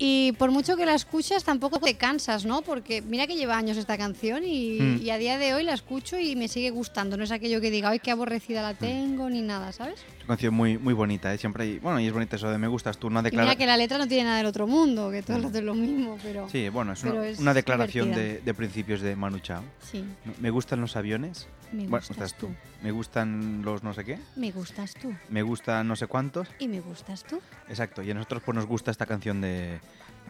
[0.00, 2.62] Y por mucho que la escuchas, tampoco te cansas, ¿no?
[2.62, 5.02] Porque mira que lleva años esta canción y, Mm.
[5.02, 7.16] y a día de hoy la escucho y me sigue gustando.
[7.16, 9.94] No es aquello que diga, ay, qué aborrecida la tengo, ni nada, ¿sabes?
[9.98, 11.38] Es una canción muy, muy bonita, ¿eh?
[11.38, 13.58] Siempre hay, bueno, y es bonita eso de me gustas tú, una Y mira declaración.
[13.58, 16.48] que la letra no tiene nada del otro mundo, que todo es lo mismo, pero...
[16.48, 19.64] Sí, bueno, es una, es una declaración de principios de Manu Chao.
[19.82, 20.04] Sí.
[20.40, 21.48] Me gustan los aviones.
[21.72, 22.48] Me bueno, gustas tú.
[22.82, 24.18] Me gustan los no sé qué.
[24.36, 25.14] Me gustas tú.
[25.28, 26.48] Me gustan no sé cuántos.
[26.58, 27.40] Y me gustas tú.
[27.68, 28.02] Exacto.
[28.02, 29.80] Y a nosotros pues nos gusta esta canción de,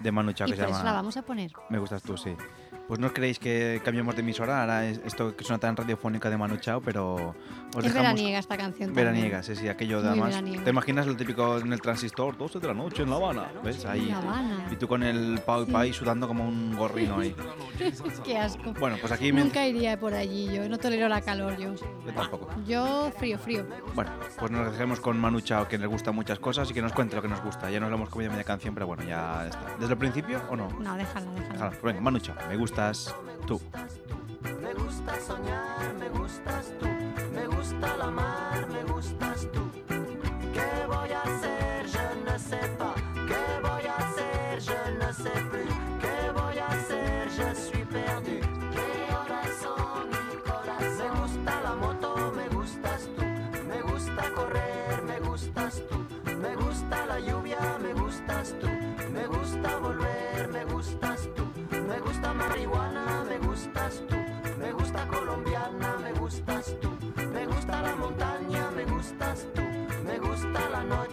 [0.03, 1.53] de Manu Chao y que por se eso llama la vamos a poner.
[1.71, 2.35] Me gustas tú, sí.
[2.89, 6.31] Pues no os creéis que cambiemos de emisora, ahora es esto que suena tan radiofónica
[6.31, 7.35] de Manu Chao, pero os
[7.77, 8.13] es dejamos...
[8.15, 8.95] veraniega esta canción.
[8.95, 10.43] Veraniega, sí, sí, aquello de además.
[10.65, 13.49] ¿Te imaginas lo típico en el transistor, 12 de la noche en La Habana?
[13.63, 13.85] ¿Ves?
[13.85, 14.05] Ahí.
[14.07, 14.69] En La Habana.
[14.73, 17.37] Y tú con el pau y pay sudando como un gorrino ahí.
[18.25, 18.73] Qué asco.
[18.81, 21.75] Bueno, pues aquí me- Nunca iría por allí, yo no tolero la calor, yo.
[21.75, 22.49] Yo tampoco.
[22.67, 23.67] Yo frío, frío.
[23.95, 26.95] Bueno, pues nos dejemos con Manu Chao, que le gusta muchas cosas y que nos
[26.95, 27.71] cuente lo que nos gusta.
[27.71, 29.77] Ya nos lo hemos comido media canción, pero bueno, ya está.
[29.79, 30.69] ¿Desde el principio o no?
[30.81, 31.53] No, déjala, déjala.
[31.53, 31.71] Déjala.
[31.73, 33.13] Pues venga, Manu Chao, me gustas
[33.47, 33.61] tú.
[34.63, 36.87] Me gusta soñar, me gustas tú.
[37.33, 39.28] Me gusta la mar, me gustas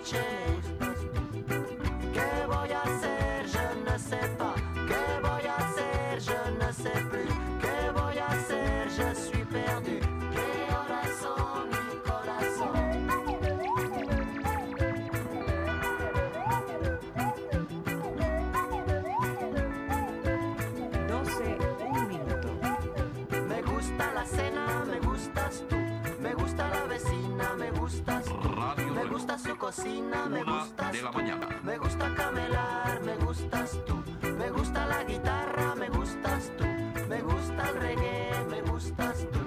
[0.06, 0.45] gusta
[29.84, 31.20] me gustas tú.
[31.64, 34.04] Me gusta camelar, me gustas tú.
[34.38, 36.66] Me gusta la guitarra, me gustas tú.
[37.10, 39.40] Me gusta el reggae, me gustas tú.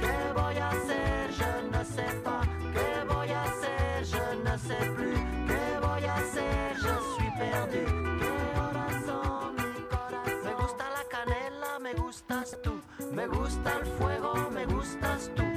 [0.00, 1.30] ¿Qué voy a hacer?
[1.32, 2.46] Je ne sais pas.
[2.72, 4.04] ¿Qué voy a hacer?
[4.04, 5.18] Je ne sais plus.
[5.46, 6.76] ¿Qué voy a hacer?
[6.76, 8.18] Je suis perdu.
[8.20, 10.44] ¿Qué horas son mi corazón?
[10.44, 12.80] Me gusta la canela, me gustas tú.
[13.12, 15.51] Me gusta el fuego, me gustas tú.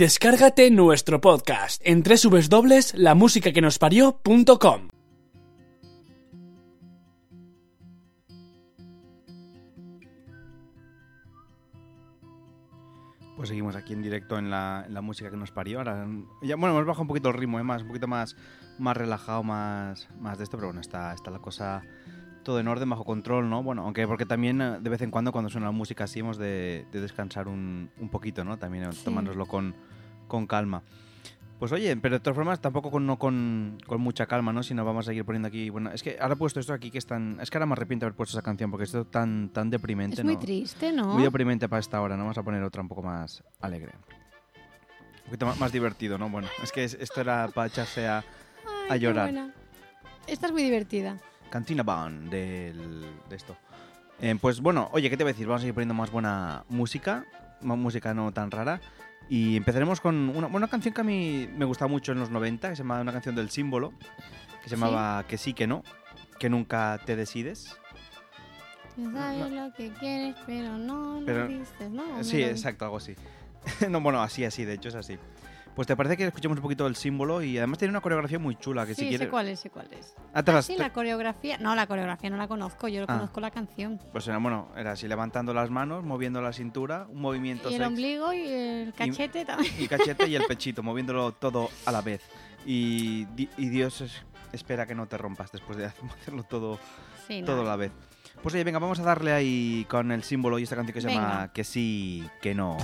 [0.00, 4.88] Descárgate nuestro podcast en www.lamusicaquenosparió.com.
[13.36, 15.80] Pues seguimos aquí en directo en la, en la música que nos parió.
[15.80, 16.08] Ahora,
[16.40, 17.62] ya, bueno, hemos bajado un poquito el ritmo, ¿eh?
[17.62, 18.36] más, un poquito más,
[18.78, 21.82] más relajado, más, más de esto, pero bueno, está, está la cosa
[22.42, 23.62] todo en orden, bajo control, ¿no?
[23.62, 26.38] Bueno, aunque porque también eh, de vez en cuando cuando suena la música así hemos
[26.38, 28.58] de, de descansar un, un poquito, ¿no?
[28.58, 29.04] También eh, Sí.
[29.04, 29.74] tomárnoslo con,
[30.28, 30.82] con calma.
[31.58, 34.62] Pues oye, pero de todas formas tampoco con, no con, con mucha calma, ¿no?
[34.62, 35.68] Sino vamos a seguir poniendo aquí.
[35.68, 37.38] Bueno, es que ahora he puesto esto aquí que es tan.
[37.38, 39.68] Es que ahora me arrepiento de haber puesto esa canción porque esto es tan, tan
[39.68, 40.40] deprimente, Es muy ¿no?
[40.40, 41.08] triste, ¿no?
[41.12, 42.22] Muy deprimente para esta hora, ¿no?
[42.22, 43.92] Vamos a poner otra un poco más alegre.
[45.18, 46.30] Un poquito más, más divertido, ¿no?
[46.30, 48.24] Bueno, es que es- esto era para echarse a, a
[48.88, 49.26] Ay, qué llorar.
[49.26, 49.52] buena.
[50.26, 51.18] Esta es muy divertida.
[51.50, 53.56] Cantina Band del, de esto.
[54.20, 55.46] Eh, pues bueno, oye, ¿qué te voy a decir?
[55.46, 57.24] Vamos a seguir poniendo más buena música,
[57.62, 58.80] más música no tan rara.
[59.28, 62.70] Y empezaremos con una, una canción que a mí me gustaba mucho en los 90,
[62.70, 63.92] que se llama una canción del símbolo,
[64.62, 64.80] que se ¿Sí?
[64.80, 65.82] llamaba Que sí, que no,
[66.38, 67.76] que nunca te decides.
[69.14, 72.18] Sabes lo que quieres, pero no Pero- lo dices, ¿no?
[72.18, 73.14] ¿O Sí, exacto, algo así.
[73.88, 75.16] no, bueno, así, así, de hecho es así.
[75.80, 78.54] Pues te parece que escuchemos un poquito el símbolo y además tiene una coreografía muy
[78.54, 79.28] chula que Sí, si quieres...
[79.28, 80.12] sé cuál es, sé cuál es.
[80.34, 81.56] Ah, Ah, sí, te- la coreografía.
[81.56, 83.06] No, la coreografía no la conozco, yo Ah.
[83.06, 83.98] conozco la canción.
[84.12, 87.82] Pues era, bueno, era así levantando las manos, moviendo la cintura, un movimiento Y el
[87.84, 89.72] ombligo y el cachete también.
[89.78, 92.20] y cachete y el pechito, moviéndolo todo a la vez.
[92.66, 94.22] Y, di- y Dios es-
[94.52, 95.86] espera que no te rompas después de
[96.20, 96.78] hacerlo todo,
[97.26, 97.90] Sí, todo a la vez.
[98.42, 101.08] Pues oye, venga, vamos a darle ahí con el símbolo y esta canción que se
[101.08, 101.50] llama.
[101.54, 102.76] Que sí, que no.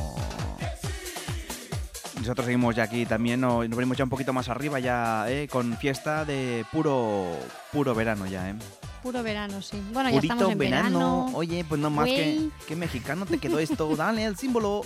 [2.26, 5.46] Nosotros seguimos ya aquí también, no- nos venimos ya un poquito más arriba ya, ¿eh?
[5.46, 7.38] con fiesta de puro
[7.72, 8.54] puro verano ya, ¿eh?
[9.00, 9.80] Puro verano, sí.
[9.92, 11.30] Bueno, ya Purito estamos en verano.
[11.34, 13.88] Oye, pues no más que, que mexicano te quedó esto.
[13.96, 14.82] Dale el símbolo.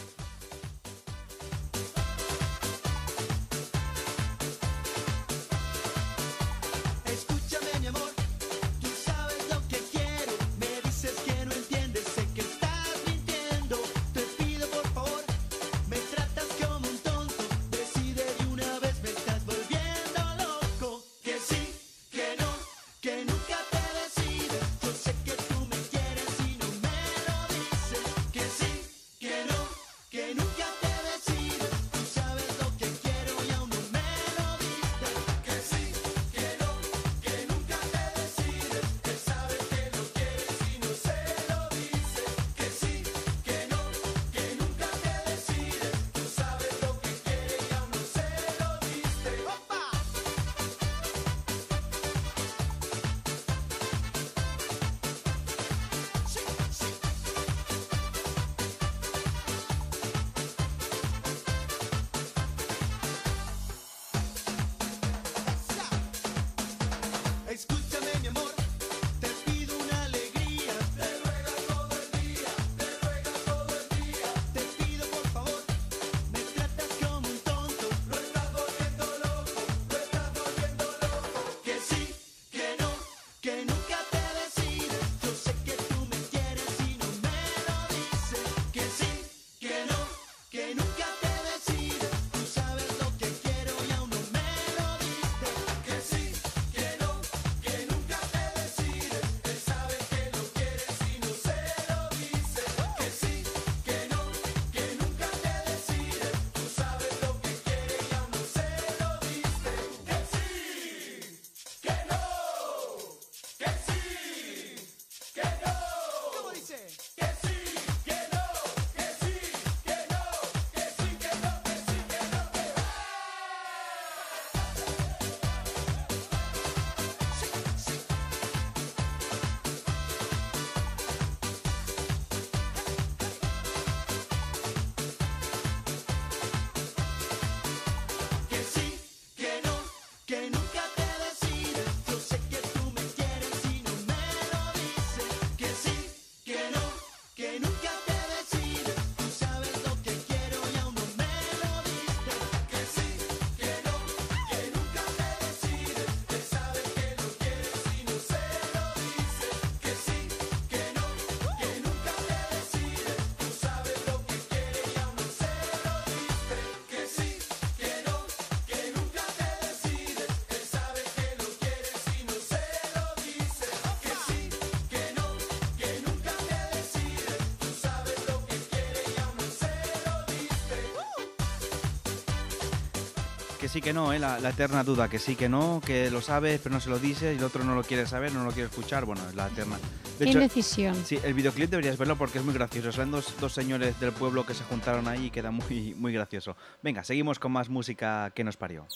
[183.61, 184.19] Que sí que no, ¿eh?
[184.19, 186.99] la, la eterna duda, que sí que no, que lo sabes pero no se lo
[186.99, 189.49] dices y el otro no lo quiere saber, no lo quiere escuchar, bueno, es la
[189.49, 189.77] eterna.
[190.19, 190.97] De Qué hecho, indecisión.
[191.05, 192.91] Sí, el videoclip deberías verlo porque es muy gracioso.
[192.93, 196.57] Son dos, dos señores del pueblo que se juntaron ahí y queda muy, muy gracioso.
[196.83, 198.87] Venga, seguimos con más música que nos parió.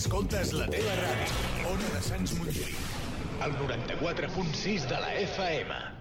[0.00, 2.72] Escoltes la teva ràdio, Ona de Sants Montjuïc,
[3.44, 5.99] el 94.6 de la FM.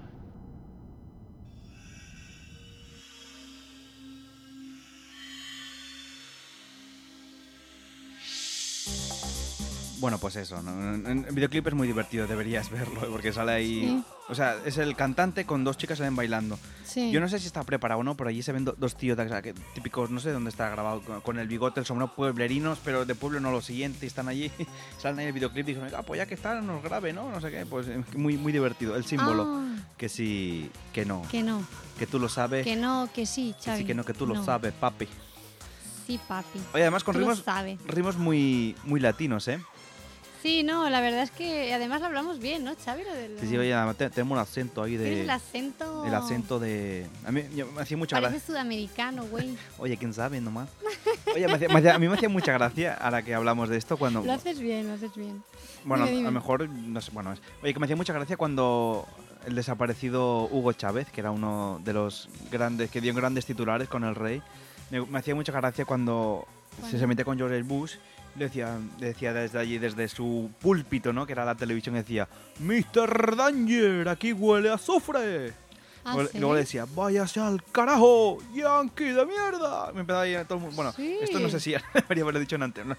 [9.99, 10.95] Bueno, pues eso, ¿no?
[11.09, 13.81] El videoclip es muy divertido, deberías verlo, porque sale ahí...
[13.81, 14.03] Sí.
[14.29, 16.59] O sea, es el cantante con dos chicas salen bailando.
[16.85, 17.09] Sí.
[17.11, 19.17] Yo no sé si está preparado o no, pero allí se ven do- dos tíos
[19.41, 23.15] que- típicos, no sé dónde está grabado, con, el bigote, el sombrero pueblerinos, pero de
[23.15, 24.51] pueblo no lo siguiente, y están allí,
[25.01, 27.27] salen ahí el videoclip y dicen, ah, pues ya que está, nos grabe, ¿no?
[27.31, 28.95] No sé qué, pues eh, muy, muy divertido.
[28.95, 29.75] El símbolo, Ah.
[29.97, 31.63] que sí, que no, Que no,
[31.97, 33.79] que tú lo sabes, que no, que sí, que Xavi.
[33.79, 35.07] sí, que no, que tú lo sabes, papi.
[36.05, 36.59] Sí, papi.
[36.73, 37.43] Oye, además con ritmos,
[37.87, 39.59] ritmos muy, muy latinos, ¿eh?
[40.41, 43.03] Sí, no, la verdad es que además lo hablamos bien, ¿no, Xavi?
[43.03, 45.21] Lo del- Sí, sí, oye, te- tenemos un acento ahí de...
[45.23, 46.05] el acento...
[46.05, 47.05] El acento de...
[47.25, 48.47] A mí yo- me hacía mucha Parece gracia.
[48.47, 49.57] sudamericano, güey.
[49.79, 50.69] Oye, quién sabe nomás.
[51.35, 53.75] Oye, me hacía- me hacía- a mí me hacía mucha gracia, ahora que hablamos de
[53.77, 54.21] esto, cuando...
[54.23, 55.43] Lo haces bien, lo haces bien.
[55.83, 56.25] Bueno, Dime, a dime.
[56.27, 59.05] lo mejor, no sé, bueno, es- oye, que me hacía mucha gracia cuando
[59.45, 64.05] el desaparecido Hugo Chávez, que era uno de los grandes, que dio grandes titulares con
[64.05, 64.41] el rey,
[64.89, 66.97] me, me hacía mucha gracia cuando se, ¿Cuándo?
[66.99, 67.95] se metía con George Bush,
[68.39, 71.25] decía, decía desde allí, desde su púlpito, ¿no?
[71.25, 72.27] Que era la televisión, decía,
[72.59, 73.35] Mr.
[73.35, 75.53] Danger, aquí huele a azufre.
[76.05, 76.39] Ah, luego, ¿sí?
[76.39, 79.91] luego le decía, váyase al carajo, Yankee de mierda.
[79.93, 80.75] Me empezaba a ir a todo el mundo.
[80.75, 81.17] Bueno, Sí.
[81.21, 82.85] esto no sé si debería haberlo dicho antes.
[82.85, 82.95] ¿no?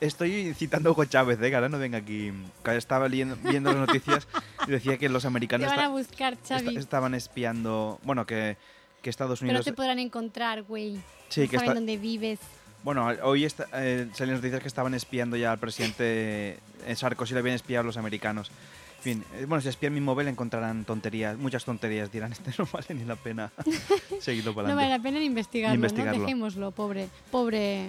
[0.00, 1.54] Estoy citando a Hugo Chávez, ¿eh?
[1.54, 2.32] Ahora no venga aquí.
[2.64, 4.26] Que estaba leyendo- viendo las noticias
[4.66, 8.00] y decía que los americanos a buscar, esta- estaban espiando.
[8.02, 8.56] Bueno, que,
[9.02, 9.64] que Estados Pero Unidos.
[9.66, 10.98] te podrán encontrar, güey.
[11.28, 12.40] Sí, No que saben dónde vives.
[12.82, 17.40] Bueno, hoy está, eh, salieron noticias que estaban espiando ya al presidente eh, Sarkozy, le
[17.40, 18.50] habían espiado los americanos.
[18.98, 22.10] En fin, eh, bueno, si espían mi móvil encontrarán tonterías, muchas tonterías.
[22.10, 23.50] Dirán, este no vale ni la pena
[24.20, 26.20] seguirlo para No vale la pena ni investigarlo, investigarlo.
[26.20, 26.24] ¿no?
[26.24, 27.88] Dejémoslo, pobre, pobre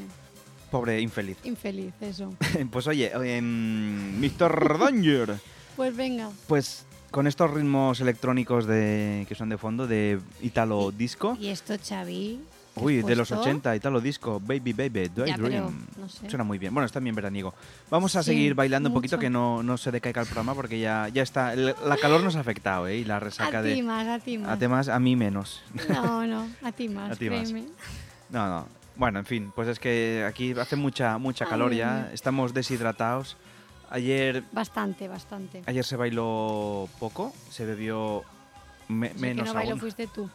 [0.72, 1.38] Pobre infeliz.
[1.44, 2.34] infeliz, eso.
[2.72, 4.80] pues oye, em, Mr.
[4.80, 5.36] Danger.
[5.76, 6.30] Pues venga.
[6.48, 11.38] Pues con estos ritmos electrónicos de, que son de fondo, de Italo Disco.
[11.40, 12.40] ¿Y esto, Xavi?
[12.74, 13.42] ¿Qué has Uy, de los puesto?
[13.50, 15.86] 80, Italo Disco, Baby Baby, Do I Ya, pero, Dream.
[15.98, 16.30] no sé.
[16.30, 16.74] Suena muy bien.
[16.74, 17.54] Bueno, está bien veraniego.
[17.90, 20.80] Vamos a Sí, seguir bailando un poquito que no, no se decaiga el programa porque
[20.80, 21.52] ya, ya está.
[21.54, 22.96] el- la calor nos ha afectado, ¿eh?
[22.98, 23.74] Y la resaca A de.
[23.76, 24.50] ti más, a ti más.
[24.50, 25.62] A temas, a mí menos.
[25.90, 27.52] No, no, a ti más, A ti más.
[28.30, 28.68] No, no.
[28.96, 32.10] Bueno, en fin, pues es que aquí hace mucha, mucha calor ya.
[32.14, 33.36] Estamos deshidratados.
[33.90, 35.62] Ayer, Bastante, bastante.
[35.66, 38.24] ayer se bailó poco, se bebió
[38.88, 39.80] me- menos que no bailo aún.
[39.82, 40.30] fuiste tú.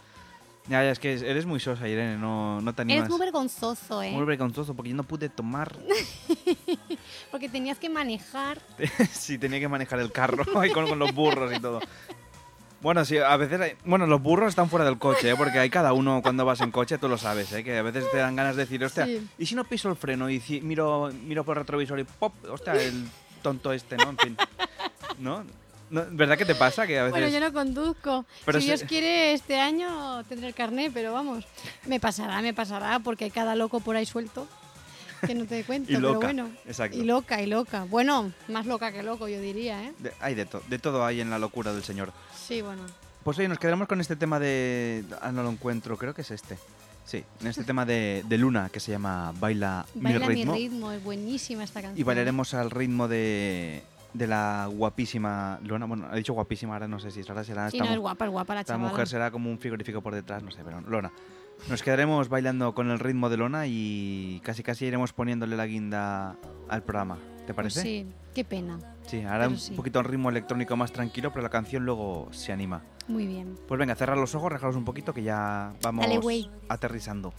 [0.68, 2.98] Ya, ya, es que eres muy sosa, Irene, no, no te animas.
[3.02, 4.10] Eres muy vergonzoso, ¿eh?
[4.10, 5.72] Muy vergonzoso porque yo no pude tomar.
[7.30, 8.60] Porque tenías que manejar.
[9.12, 11.80] sí, tenía que manejar el carro ahí con, con los burros y todo.
[12.80, 15.34] Bueno, sí, a veces hay- Bueno, los burros están fuera del coche, ¿eh?
[15.36, 17.64] porque hay cada uno cuando vas en coche, tú lo sabes, ¿eh?
[17.64, 19.26] que a veces te dan ganas de decir, hostia, Sí.
[19.38, 22.32] ¿y si no piso el freno y miro, miro por el retrovisor y pop?
[22.50, 23.06] Hostia, el
[23.42, 24.10] tonto este, ¿no?
[24.10, 24.36] En fin.
[25.18, 25.44] ¿No?
[25.90, 26.04] ¿No?
[26.10, 26.86] ¿Verdad que te pasa?
[26.86, 27.12] Que a veces...
[27.20, 28.24] Bueno, yo no conduzco.
[28.44, 31.44] Pero si se- Dios quiere, este año tendré el carnet, pero vamos,
[31.86, 34.46] me pasará, me pasará, porque hay cada loco por ahí suelto
[35.26, 36.50] que no te cuento, Y pero bueno.
[36.66, 36.96] exacto.
[36.98, 37.84] Y loca, y loca.
[37.88, 39.92] Bueno, más loca que loco, yo diría, ¿eh?
[39.98, 42.12] de- hay de, to- de todo hay en la locura del señor.
[42.36, 42.82] Sí, bueno.
[43.24, 45.04] Pues oye, nos quedaremos con este tema de...
[45.20, 46.58] Ah, no lo encuentro, creo que es este.
[47.04, 50.54] Sí, en este tema de, de Luna que se llama Baila, Baila mi mi ritmo.
[50.54, 51.98] ritmo, es buenísima esta canción.
[52.00, 53.82] Y bailaremos al ritmo de,
[54.16, 55.86] de la guapísima Luna.
[55.86, 58.24] Bueno, ha dicho guapísima, ahora no sé si ahora será Sí, esta, no, es guapa,
[58.24, 61.12] es guapa la esta mujer será como un frigorífico por detrás, no sé, pero Lona.
[61.70, 66.36] Nos quedaremos bailando con el ritmo de Lona y casi casi iremos poniéndole la guinda
[66.68, 67.16] al programa.
[67.46, 67.82] ¿Te Pues parece?
[67.82, 68.78] sí, qué pena.
[69.06, 69.74] Sí, ahora un sí.
[69.74, 72.82] poquito el ritmo electrónico más tranquilo, pero la canción luego se anima.
[73.08, 73.54] Muy bien.
[73.68, 77.32] Pues venga, cerrar los ojos, rejaros un poquito que ya vamos Dale, aterrizando.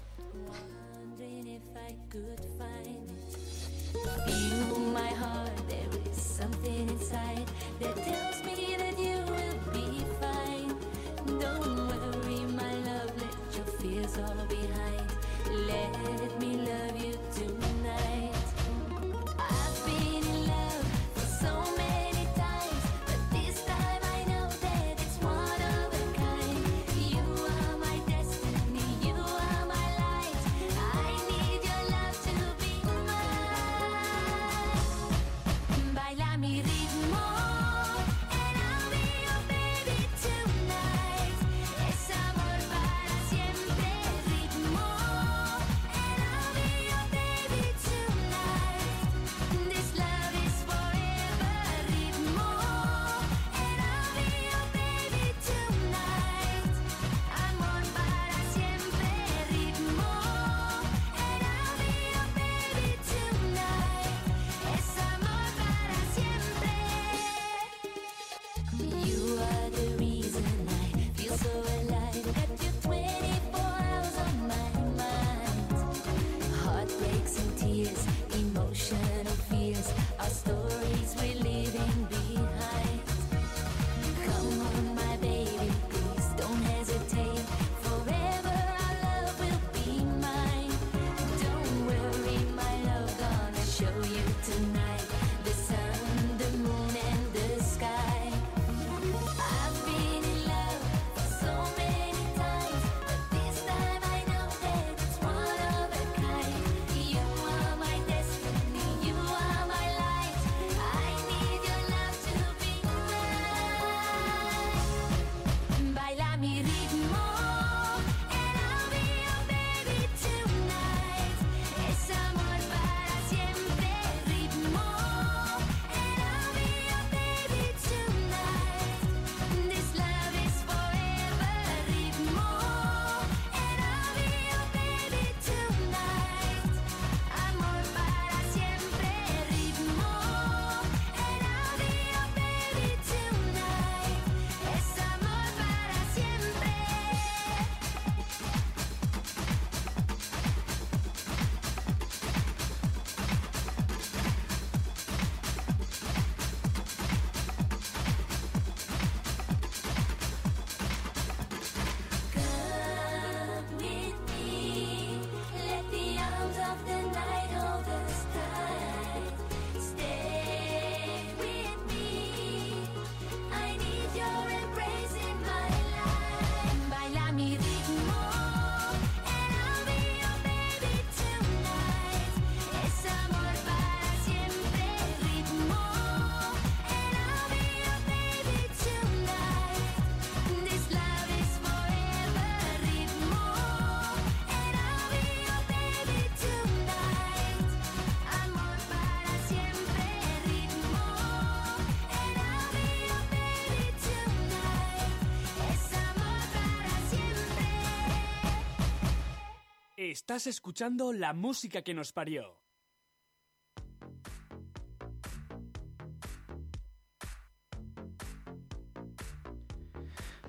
[210.18, 212.59] Estás escuchando la música que nos parió.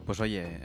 [0.07, 0.61] Pues oye, eh,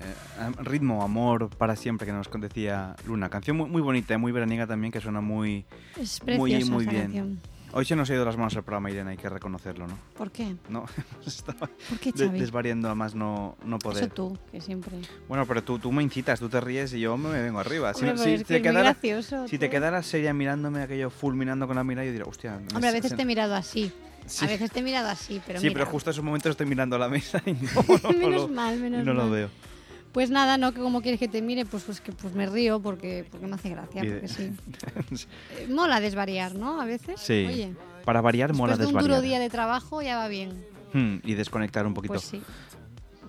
[0.59, 3.29] ritmo, amor para siempre que nos decía Luna.
[3.29, 5.65] Canción muy, muy bonita, y muy veraniega también, que suena muy,
[5.99, 7.03] Es muy, preciosa muy esa bien.
[7.03, 7.41] canción.
[7.75, 9.97] Hoy se nos ha ido las manos el programa, Irene, hay que reconocerlo, ¿no?
[10.15, 10.55] ¿Por qué?
[10.69, 10.85] No,
[11.25, 11.57] estado
[11.89, 12.39] ¿Por qué, Xavi?
[12.39, 14.03] desvariando a más no, no poder.
[14.03, 14.93] Eso tú, que siempre.
[15.27, 17.91] Bueno, pero tú, tú me incitas, tú te ríes y yo me vengo arriba.
[17.95, 21.65] Si, Hombre, te que es muy quedara- gracioso, si te quedaras seria mirándome aquello fulminando
[21.65, 22.51] con la mirada, yo diría, hostia.
[22.59, 23.91] me Hombre, a veces se- te he mirado así.
[24.27, 24.45] Sí.
[24.45, 25.79] A veces te he mirado así, pero sí, mira.
[25.79, 28.41] pero justo en esos momentos estoy mirando a la mesa y no, no, no Menos
[28.43, 29.49] lo, mal, menos no lo veo.
[30.13, 30.71] Pues nada, ¿no?
[30.73, 33.55] Que como quieres que te mire, pues, pues que pues me río porque, porque me
[33.55, 34.51] hace gracia, porque sí.
[35.57, 36.79] Eh, Mola desvariar, ¿no?
[36.79, 37.19] A veces.
[37.19, 37.45] Sí.
[37.49, 37.73] Oye,
[38.05, 39.23] Para variar, mola después de un duro desvariar.
[39.23, 40.65] día de trabajo ya va bien.
[40.93, 42.13] Hmm, y desconectar un poquito.
[42.13, 42.41] Pues sí.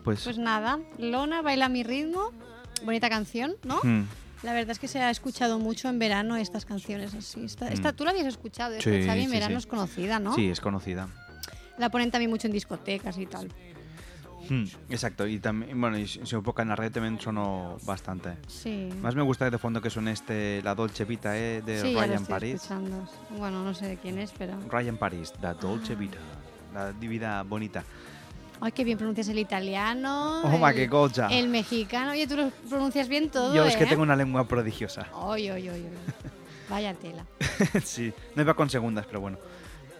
[0.05, 2.31] Pues, Pues nada, Lona baila mi ritmo.
[2.85, 3.81] Bonita canción, ¿no?
[3.83, 4.03] hmm,
[4.43, 7.47] La verdad es que se ha escuchado mucho en verano estas canciones así.
[7.47, 7.97] Esta, esta- Mm.
[7.97, 9.59] tú la habías escuchado, esta, Sí, Xavi, en sí, verano sí.
[9.61, 10.35] es conocida, ¿no?
[10.35, 11.09] Sí, es conocida.
[11.79, 13.49] La ponen también mucho en discotecas y tal.
[14.49, 18.37] Hmm, exacto, y también, bueno, y su época en la red también sonó bastante.
[18.47, 18.91] Sí.
[19.01, 22.01] Más me gusta de fondo que son este, la Dolce Vita eh, de sí, ya
[22.01, 22.55] lo Ryan estoy Paris.
[22.55, 23.09] escuchando.
[23.39, 24.59] Bueno, no sé de quién es, pero...
[24.71, 26.19] Ryan Paris, la Dolce Vita,
[26.73, 27.85] la vida bonita.
[28.61, 30.43] Ay, qué bien pronuncias el italiano.
[30.43, 31.29] Oh, ma, el, qué cosa.
[31.29, 32.13] El mexicano.
[32.13, 33.87] Oye, tú lo pronuncias bien todo, Yo es que ¿eh?
[33.87, 35.09] tengo una lengua prodigiosa.
[35.13, 36.31] Ay, ay, ay, ay.
[36.71, 37.27] Vaya tela.
[37.85, 39.39] sí, no iba con segundas, pero bueno.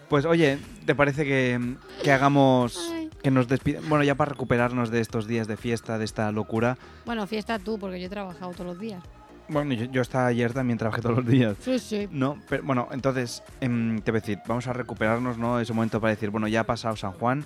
[0.09, 2.91] Pues oye, ¿te parece que, que hagamos,
[3.25, 3.89] que nos despidamos?
[3.89, 6.77] Bueno, ya para recuperarnos de estos días de fiesta, de esta locura.
[7.07, 9.01] Bueno, fiesta tú, porque yo he trabajado todos los días.
[9.49, 11.57] Bueno, yo, yo hasta ayer también trabajé todos los días.
[11.59, 12.07] Sí, sí.
[12.11, 15.59] No, pero bueno, entonces, em, te voy a decir, vamos a recuperarnos, ¿no?
[15.59, 17.45] Ese momento para decir, bueno, ya ha pasado San Juan,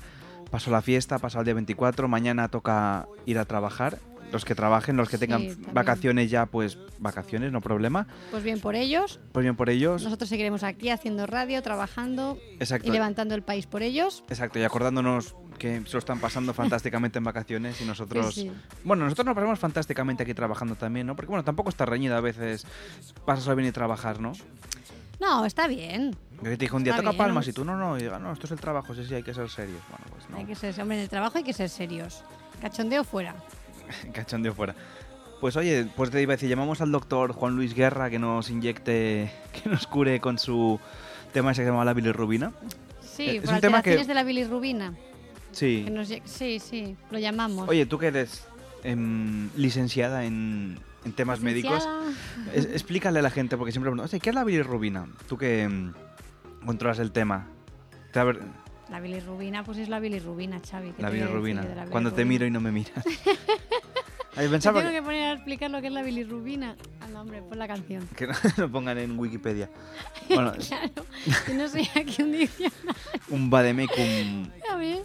[0.52, 4.00] pasó la fiesta, ha pasado el día 24, mañana toca ir a trabajar.
[4.34, 5.74] Los que trabajen, los que Sí, tengan también.
[5.74, 8.06] vacaciones ya, pues vacaciones, no problema.
[8.32, 9.20] Pues bien por ellos.
[9.32, 10.04] Pues bien por ellos.
[10.04, 12.88] Nosotros seguiremos aquí haciendo radio, trabajando Exacto.
[12.88, 14.24] y levantando el país por ellos.
[14.30, 18.34] Exacto, y acordándonos que se lo están pasando fantásticamente en vacaciones y nosotros...
[18.34, 18.52] Sí, sí.
[18.84, 21.16] Bueno, nosotros nos pasamos fantásticamente aquí trabajando también, ¿no?
[21.16, 22.66] Porque bueno, tampoco está reñida a veces
[23.26, 24.32] pasas a venir y trabajar, ¿no?
[25.20, 26.16] No, está bien.
[26.38, 28.32] Yo te dije un día, toca bien, palmas y tú, no, no, y diga, no,
[28.32, 29.82] esto es el trabajo, sí, sí, hay que ser serios.
[29.90, 32.24] Bueno, pues no, Hay que ser, hombre, en el trabajo hay que ser serios.
[32.62, 33.36] Cachondeo fuera.
[34.14, 34.76] cachondeo fuera.
[35.42, 38.50] Pues oye, pues te iba a decir, llamamos al doctor Juan Luis Guerra que nos
[38.50, 39.32] inyecte,
[39.64, 40.80] que nos cure con su
[41.34, 42.54] tema ese que se llama la bilirrubina.
[43.02, 44.94] Sí, Eh, es por un tema que- de la bilirrubina.
[45.52, 45.84] Sí.
[45.86, 47.68] Que nos lle- sí, sí, lo llamamos.
[47.70, 48.44] Oye, tú que eres
[48.84, 51.88] em, licenciada en, en temas médicos,
[52.54, 55.08] es- explícale a la gente, porque siempre preguntan, oye, ¿qué es la bilirrubina?
[55.28, 55.94] Tú que em,
[56.66, 57.48] controlas el tema.
[58.14, 58.42] Te haber-
[58.90, 60.92] La bilirrubina, pues es la bilirrubina, Xavi.
[60.92, 61.62] ¿qué la bilirrubina.
[61.62, 63.04] decir de la Cuando te miro y no me miras.
[64.36, 66.78] Pensaba tengo que, poner a explicar lo que es la bilirrubina.
[67.02, 68.08] Al hombre, pon la canción.
[68.16, 69.70] que no lo pongan en Wikipedia.
[70.30, 71.06] Bueno, claro,
[71.46, 72.80] que no soy aquí un diccionario.
[73.30, 74.48] un vademecum.
[74.72, 75.04] A ver.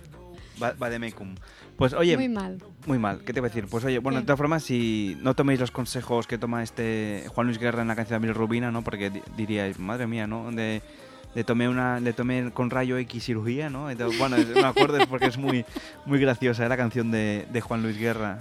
[0.63, 1.35] Va- vademecum.
[1.77, 2.59] Pues oye, Muy mal.
[2.87, 3.67] Muy mal, ¿qué te voy a decir?
[3.69, 7.47] Pues oye, bueno, de todas formas, si no toméis los consejos que toma este Juan
[7.47, 8.83] Luis Guerra en la canción de Bilirrubina, ¿no?
[8.83, 10.51] Porque di- diríais, madre mía, ¿no?
[10.53, 10.83] De,
[11.35, 13.91] le tomé una, le tomé con rayo X cirugía, ¿no?
[13.91, 15.65] Entonces, bueno, me acuerdo porque es muy,
[16.07, 16.69] muy graciosa ¿eh?
[16.69, 18.39] la canción de, de Juan Luis Guerra.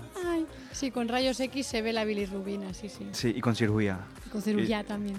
[0.74, 3.08] Sí, con rayos X se ve la bilirrubina, sí, sí.
[3.12, 4.00] Sí, y con cirugía.
[4.32, 5.16] Con cirugía también.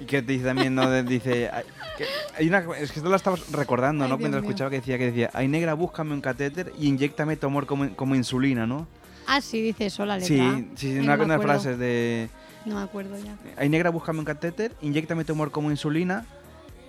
[0.00, 0.90] Y que te dice también, ¿no?
[0.90, 1.50] De- dice,
[1.96, 2.04] que
[2.36, 4.16] hay una, es que esto lo estabas recordando, Ay, ¿no?
[4.16, 4.50] Dios Mientras mío.
[4.50, 7.94] escuchaba que decía, que decía, ay negra, búscame un catéter y inyectame tu amor como,
[7.94, 8.86] como insulina, ¿no?
[9.26, 10.28] Ah, sí, dice eso la letra.
[10.56, 11.52] Sí, sí, Ay, una, no me una acuerdo.
[11.60, 12.28] frase de...
[12.64, 13.36] No me acuerdo ya.
[13.56, 16.26] Ay, negra, búscame un catéter, inyectame tu humor como insulina,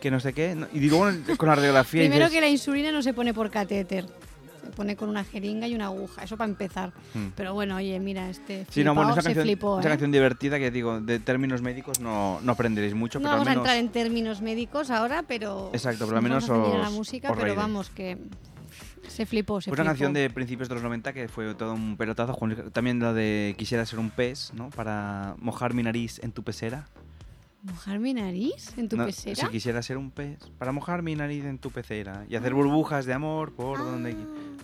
[0.02, 0.56] que no sé qué.
[0.56, 2.02] no- Y digo, bueno, con la radiografía.
[2.02, 4.06] Primero dices, que la insulina no se pone por catéter.
[4.72, 6.24] Pone con una jeringa y una aguja.
[6.24, 6.92] Eso para empezar.
[7.14, 7.28] Hmm.
[7.36, 9.92] Pero bueno, oye, mira, este Sí, no, bueno, flipao esa se canción, flipó, esa ¿eh?
[9.92, 13.48] canción divertida que digo, de términos médicos no, no aprenderéis mucho, No pero al vamos
[13.48, 13.62] a menos...
[13.64, 15.70] entrar en términos médicos ahora, pero.
[15.74, 18.18] Exacto, pero al nos menos vamos a a la música, os pero vamos, que
[19.08, 19.92] se flipó, se Pues una flipó.
[19.92, 22.38] canción de principios de los 90 que fue todo un pelotazo.
[22.72, 24.70] También la de Quisiera ser un pez, ¿no?
[24.70, 26.88] Para mojar mi nariz en tu pecera.
[27.62, 29.36] ¿Mojar mi nariz en tu No, pecera?
[29.36, 33.06] Si quisiera ser un pez, para mojar mi nariz en tu pecera y hacer burbujas
[33.06, 34.16] de amor por donde...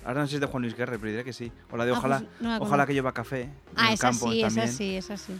[0.05, 1.51] Ahora no sé si es de Juan Luis Guerra, pero diré que sí.
[1.71, 4.07] O la de Ah, ojalá, pues no la ojalá que lleva café Ah, en esa
[4.09, 4.67] campo sí, también.
[4.67, 5.33] esa sí, esa sí.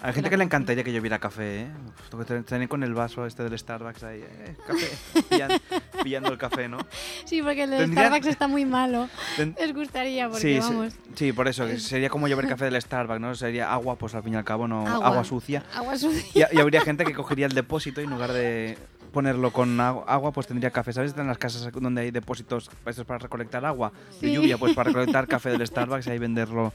[0.00, 1.66] Hay gente que le encantaría que lloviera café, ¿eh?
[2.12, 4.88] Uf, que tener con el vaso este del Starbucks ahí, eh, café,
[5.28, 5.60] pillan-
[6.04, 6.78] pillando el café, ¿no?
[7.24, 9.08] Sí, porque el de Tendría- Starbucks está muy malo.
[9.36, 10.94] Ten- Les gustaría, porque Sí, vamos.
[11.16, 13.34] sí, por eso, sería como llover café del Starbucks, ¿no?
[13.34, 15.06] Sería agua, pues al fin y al cabo, no Agua.
[15.08, 15.64] agua, sucia.
[15.74, 16.48] Agua sucia.
[16.52, 18.78] Y, y habría gente que cogería el depósito y en lugar de
[19.18, 20.92] ponerlo con agu- agua, pues tendría café.
[20.92, 21.12] ¿Sabes?
[21.18, 25.26] En las casas donde hay depósitos estos para recolectar agua de lluvia, pues para recolectar
[25.34, 26.72] café del Starbucks y ahí venderlo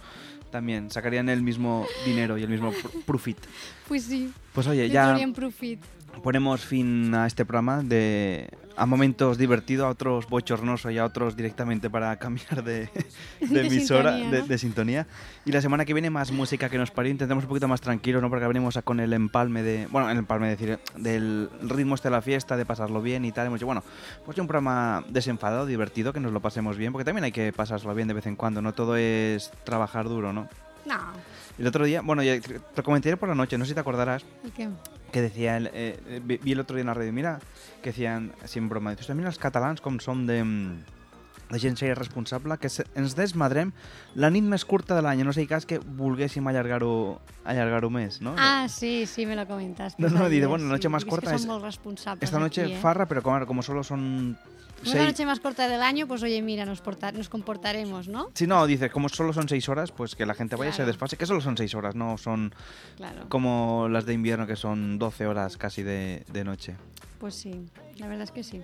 [0.52, 0.91] también.
[0.91, 3.38] Sacarían el mismo dinero y el mismo pr- profit.
[3.88, 4.32] Pues sí.
[4.54, 5.80] Pues oye, ya profit.
[6.22, 11.36] ponemos fin a este programa de a momentos divertidos, a otros bochornoso y a otros
[11.36, 12.89] directamente para cambiar de,
[13.39, 14.47] de De emisora, sintonía, de, ¿no?
[14.47, 15.07] de sintonía.
[15.45, 17.11] Y la semana que viene más música que nos parió.
[17.11, 18.30] Intentamos un poquito más tranquilo, ¿no?
[18.30, 19.88] Porque venimos a- con el empalme de.
[19.91, 23.47] Bueno, el empalme, decir, del ritmo este de la fiesta, de pasarlo bien y tal.
[23.47, 23.84] Hemos dicho, bueno,
[24.26, 27.93] pues un programa desenfadado, divertido, que nos lo pasemos bien, porque también hay que pasarlo
[27.93, 30.47] bien de vez en cuando, no todo es trabajar duro, ¿no?
[30.86, 30.97] No.
[31.60, 33.80] El otro día, bueno, ya te te comenté por la noche, no sé si te
[33.82, 34.70] acordarás, ¿Y qué?
[35.12, 37.39] que decía, el, eh, eh, vi el otro día en la radio, mira,
[37.84, 40.84] que decían, en broma, dices, mira els catalans com som de, mm,
[41.54, 43.70] de gent seria responsable, que ens desmadrem
[44.16, 48.34] la nit més curta de l'any, no sé cas que volguéssim allargar-ho allargar més, no?
[48.39, 50.01] Ah, sí, sí, me lo comentaste.
[50.01, 50.91] No, no, dice, bueno, la noche sí.
[50.91, 52.80] más corta es- muy responsables Esta noche aquí, ¿eh?
[52.82, 54.36] farra, pero como, como solo son
[54.92, 54.96] Seis...
[54.96, 58.30] la noche más corta del año, pues oye, mira, nos, porta- nos comportaremos, ¿no?
[58.34, 60.78] Sí, no, dice, como solo son seis horas, pues que la gente vaya y se
[60.78, 60.88] Claro.
[60.92, 62.54] desfase, que solo son seis horas, no son
[62.98, 63.28] Claro.
[63.30, 66.76] como las de invierno que son 12 horas casi de, de noche.
[67.20, 67.66] Pues sí,
[67.98, 68.62] la verdad es que sí.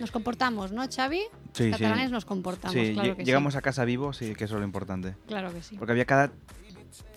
[0.00, 1.20] Nos comportamos, ¿no, Xavi?
[1.52, 1.82] Sí, Los sí.
[1.84, 3.58] catalanes nos comportamos, Sí, claro que llegamos sí.
[3.58, 5.14] a casa vivos, sí, que eso es lo importante.
[5.26, 5.76] Claro que sí.
[5.76, 6.32] Porque había cada.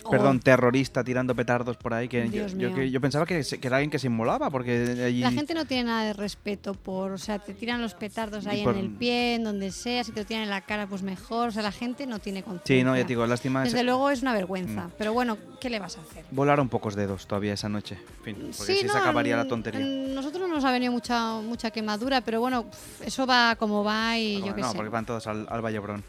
[0.10, 3.90] Perdón, terrorista tirando petardos por ahí que yo, yo, que yo pensaba que, era alguien
[3.90, 5.22] que se inmolaba porque allí...
[5.22, 8.64] La gente no tiene nada de respeto por, o sea, te tiran los petardos ahí
[8.64, 11.02] por- en el pie, en donde sea, si te lo tiran en la cara, pues
[11.02, 12.76] mejor, o sea, la gente no tiene conciencia.
[12.76, 13.64] Sí, no, ya te digo, lástima.
[13.64, 14.92] Desde es- luego es una vergüenza, Mm.
[14.98, 16.24] pero bueno, ¿qué le vas a hacer?
[16.32, 17.98] Volaron pocos dedos todavía esa noche.
[18.20, 19.80] En fin, porque Sí, no, se acabaría la tontería.
[19.86, 22.66] nosotros nos ha venido mucha mucha quemadura, pero bueno,
[23.04, 24.76] eso va como va y yo qué no, sé.
[24.78, 26.04] porque van todos al, al Vallebrón.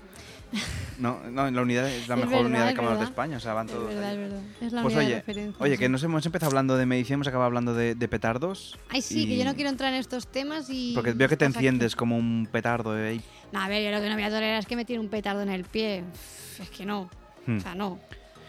[0.99, 3.12] No, no, la unidad es la Es mejor verdad, unidad de es cámaras de verdad.
[3.12, 3.88] España, o sea, van Es todos.
[3.88, 4.14] verdad, ahí.
[4.14, 4.40] es verdad.
[4.62, 5.78] Es la Pues unidad de oye, referencia, oye, sí.
[5.78, 8.78] que nos hemos empezado hablando de medicina, hemos acabado hablando de, de petardos.
[8.88, 10.92] Ay, sí, que y- yo no quiero entrar en estos temas y...
[10.94, 12.99] Porque veo que te enciendes como un petardo.
[12.99, 13.20] eh.
[13.53, 15.09] No, a ver, yo lo que no voy a tolerar es que me tire un
[15.09, 16.03] petardo en el pie.
[16.59, 17.11] Es que no.
[17.47, 17.59] Hmm.
[17.59, 17.99] O sea, no.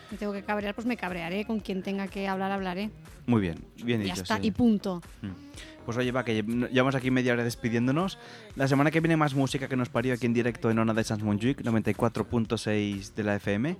[0.10, 1.44] Me tengo que cabrear, pues me cabrearé.
[1.44, 2.92] Con quien tenga que hablar, hablaré.
[3.26, 4.24] Muy bien, bien Y ya dicho.
[4.24, 4.48] está, sí.
[4.48, 5.02] y punto.
[5.22, 5.28] Mm.
[5.88, 8.20] Pues oye, va, que lle- llevamos aquí media hora despidiéndonos.
[8.58, 11.02] La semana que viene más música que nos parió aquí en directo en Ona de
[11.06, 13.78] Sans Montjuic, 94.6 de la FM.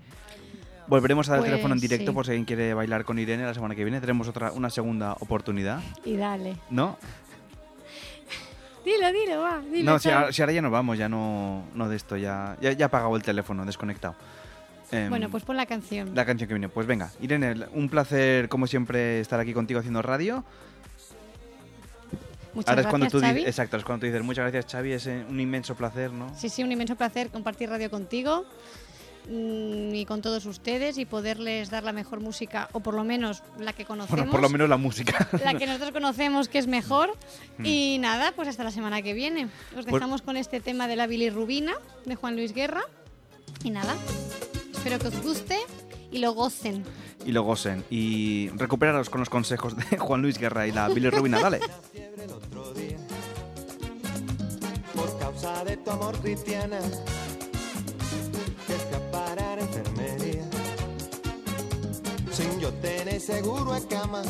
[0.88, 2.16] Volveremos a dar Pues, teléfono en directo sí.
[2.16, 4.00] por si alguien quiere bailar con Irene la semana que viene.
[4.00, 6.56] Tenemos otra, una segunda oportunidad, Y dale.
[6.70, 6.98] ¿no?
[8.86, 9.60] Dilo, dilo, va.
[9.70, 12.56] Dilo, no, si ahora, si ahora ya no vamos, ya no, no de esto, ya,
[12.62, 14.16] ya, ya he apagado el teléfono, desconectado.
[14.94, 16.16] Em, Bueno, pues pon la canción.
[16.16, 16.70] La canción que viene.
[16.70, 20.46] Pues venga, Irene, un placer como siempre estar aquí contigo haciendo radio.
[22.58, 25.06] Muchas Ahora es cuando gracias, tú exacto, es cuando tú dices muchas gracias Xavi, es
[25.06, 26.34] eh, un inmenso placer, ¿no?
[26.36, 28.46] Sí, sí, un inmenso placer compartir radio contigo
[29.30, 33.44] mm, y con todos ustedes y poderles dar la mejor música, o por lo menos
[33.60, 34.18] la que conocemos.
[34.20, 35.28] Bueno, por lo menos la música.
[35.46, 37.12] La que nosotros conocemos que es mejor.
[37.60, 37.66] Mm.
[37.66, 39.46] Y nada, pues hasta la semana que viene.
[39.46, 42.82] Os Pues- dejamos con este tema de la bilirrubina de Juan Luis Guerra.
[43.64, 43.96] Y nada,
[44.74, 45.58] espero que os guste
[46.12, 46.84] y lo gocen.
[47.26, 47.84] y lo gocen.
[47.90, 51.60] Y recuperaros con los consejos de Juan Luis Guerra y la bilirrubina, dale.
[55.48, 56.78] de tu amor cristiana
[58.68, 60.44] que escapar a la enfermería.
[62.34, 64.24] Sin yo tener seguro de cama.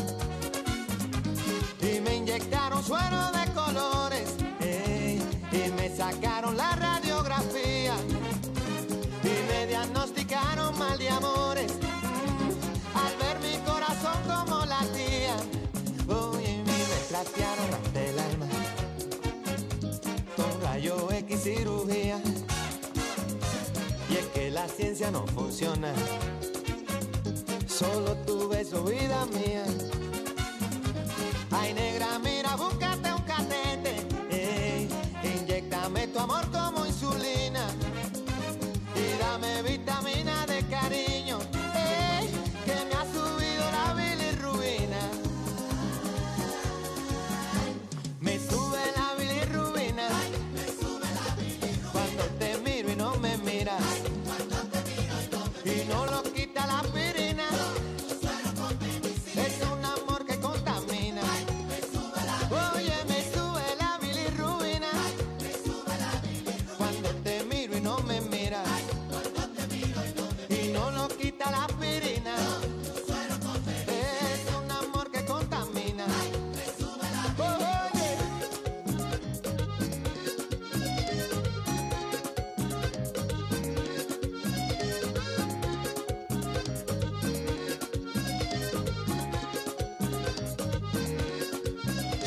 [1.80, 7.94] Y me inyectaron suero de colores ey, y me sacaron la radiografía.
[9.24, 11.47] Y me diagnosticaron mal de amores
[25.10, 25.92] no funciona.
[27.66, 29.64] Solo tu beso, vida mía.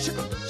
[0.01, 0.40] shake.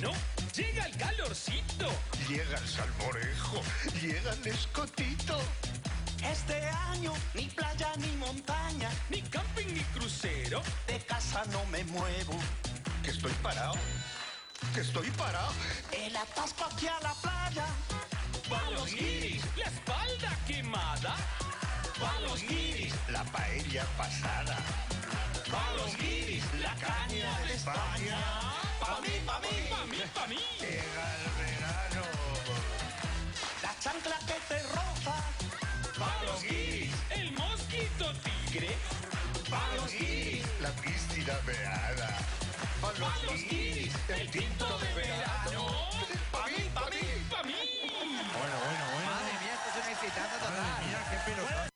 [0.00, 0.12] Verano,
[0.54, 1.88] llega el calorcito.
[2.28, 3.62] Llega el salmorejo,
[4.00, 5.38] llega el escotito.
[6.22, 10.62] Este año ni playa ni montaña, ni camping ni crucero.
[10.86, 12.34] De casa no me muevo,
[13.02, 13.74] que estoy parado,
[14.74, 15.52] que estoy parado.
[15.92, 17.66] El atasco aquí a la playa.
[18.48, 21.16] Pa' los guiris, la espalda quemada.
[22.00, 24.56] Pa' los guiris, La paella pasada.
[25.50, 28.18] pa' los guiris, la caña de España.
[28.80, 30.38] Pa' mí, pa' mí, pa' mí, pa' mí.
[30.60, 32.04] Llega el verano.
[33.62, 35.16] La chancla que te roza.
[35.98, 38.76] Pa' los guiris, el mosquito tigre.
[39.50, 42.18] Pa' los guiris, La piscina meada.
[42.82, 45.62] pa' los guiris, el tinto de verano.
[46.32, 47.56] Pa' mí, pa' mí, pa' mí.
[48.36, 49.06] Bueno, bueno, bueno.
[49.10, 50.60] Madre mía, esto es una excitante total.
[50.60, 51.75] Madre mía, qué pelota.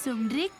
[0.00, 0.52] Sumrik